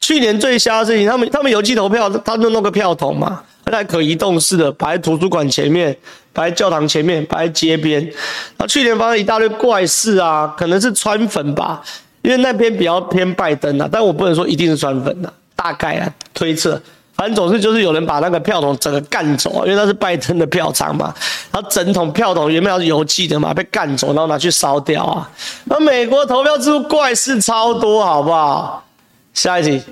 [0.00, 5.96] 去年最瞎的事情，他们他们邮寄投票，他就弄个票筒嘛，那可移动式的，摆在图书馆前面，
[6.32, 8.00] 摆在教堂前面，摆在街边。
[8.04, 11.82] 然后去年发生一大堆怪事啊，可能是川粉吧，
[12.22, 15.32] 因为那边比较偏拜登啊，但我不能说一定是川粉啊。
[15.62, 16.80] 大概啊，推测，
[17.12, 21.14] 反正总是就是有人把那个票筒整个干走，因为那是拜登的票仓嘛。
[21.52, 25.30] 然后整桶票筒原本是邮寄的嘛，被干走，然后拿去烧掉啊。
[25.64, 28.82] 那美国投票制度怪事超多，好不好？
[29.34, 29.82] 下一题，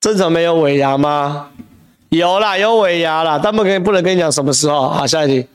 [0.00, 1.50] 正常没有尾牙吗？
[2.10, 4.88] 有啦，有尾牙啦，但不跟不能跟你讲什么时候。
[4.90, 5.48] 好，下一题，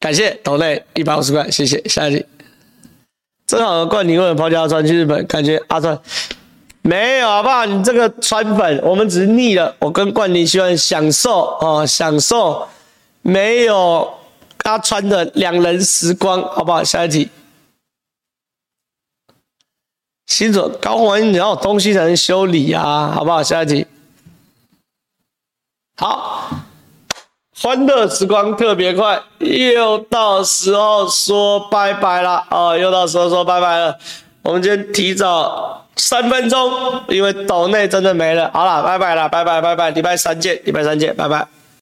[0.00, 1.80] 感谢斗内一百五十块，谢谢。
[1.88, 2.26] 下一题。
[3.52, 6.00] 正好冠霖问抛家川去日本，感觉阿川
[6.80, 7.66] 没有好不好？
[7.66, 9.76] 你这个川粉，我们只是腻了。
[9.78, 12.66] 我跟冠霖希望享受哦，享受
[13.20, 14.10] 没有
[14.62, 16.82] 阿川的两人时光，好不好？
[16.82, 17.28] 下一题，
[20.28, 23.42] 新手高虹安，你要东西才能修理啊，好不好？
[23.42, 23.86] 下一题，
[25.98, 26.48] 好。
[27.62, 33.96] 欢乐时光特别快，又到时候说拜拜了哦，又到时候说拜拜了。
[34.42, 36.72] 我们今天提早三分钟，
[37.06, 38.50] 因为岛内真的没了。
[38.52, 41.46] 好了，拜拜了，拜拜拜拜，礼拜三见，礼拜三见，拜拜。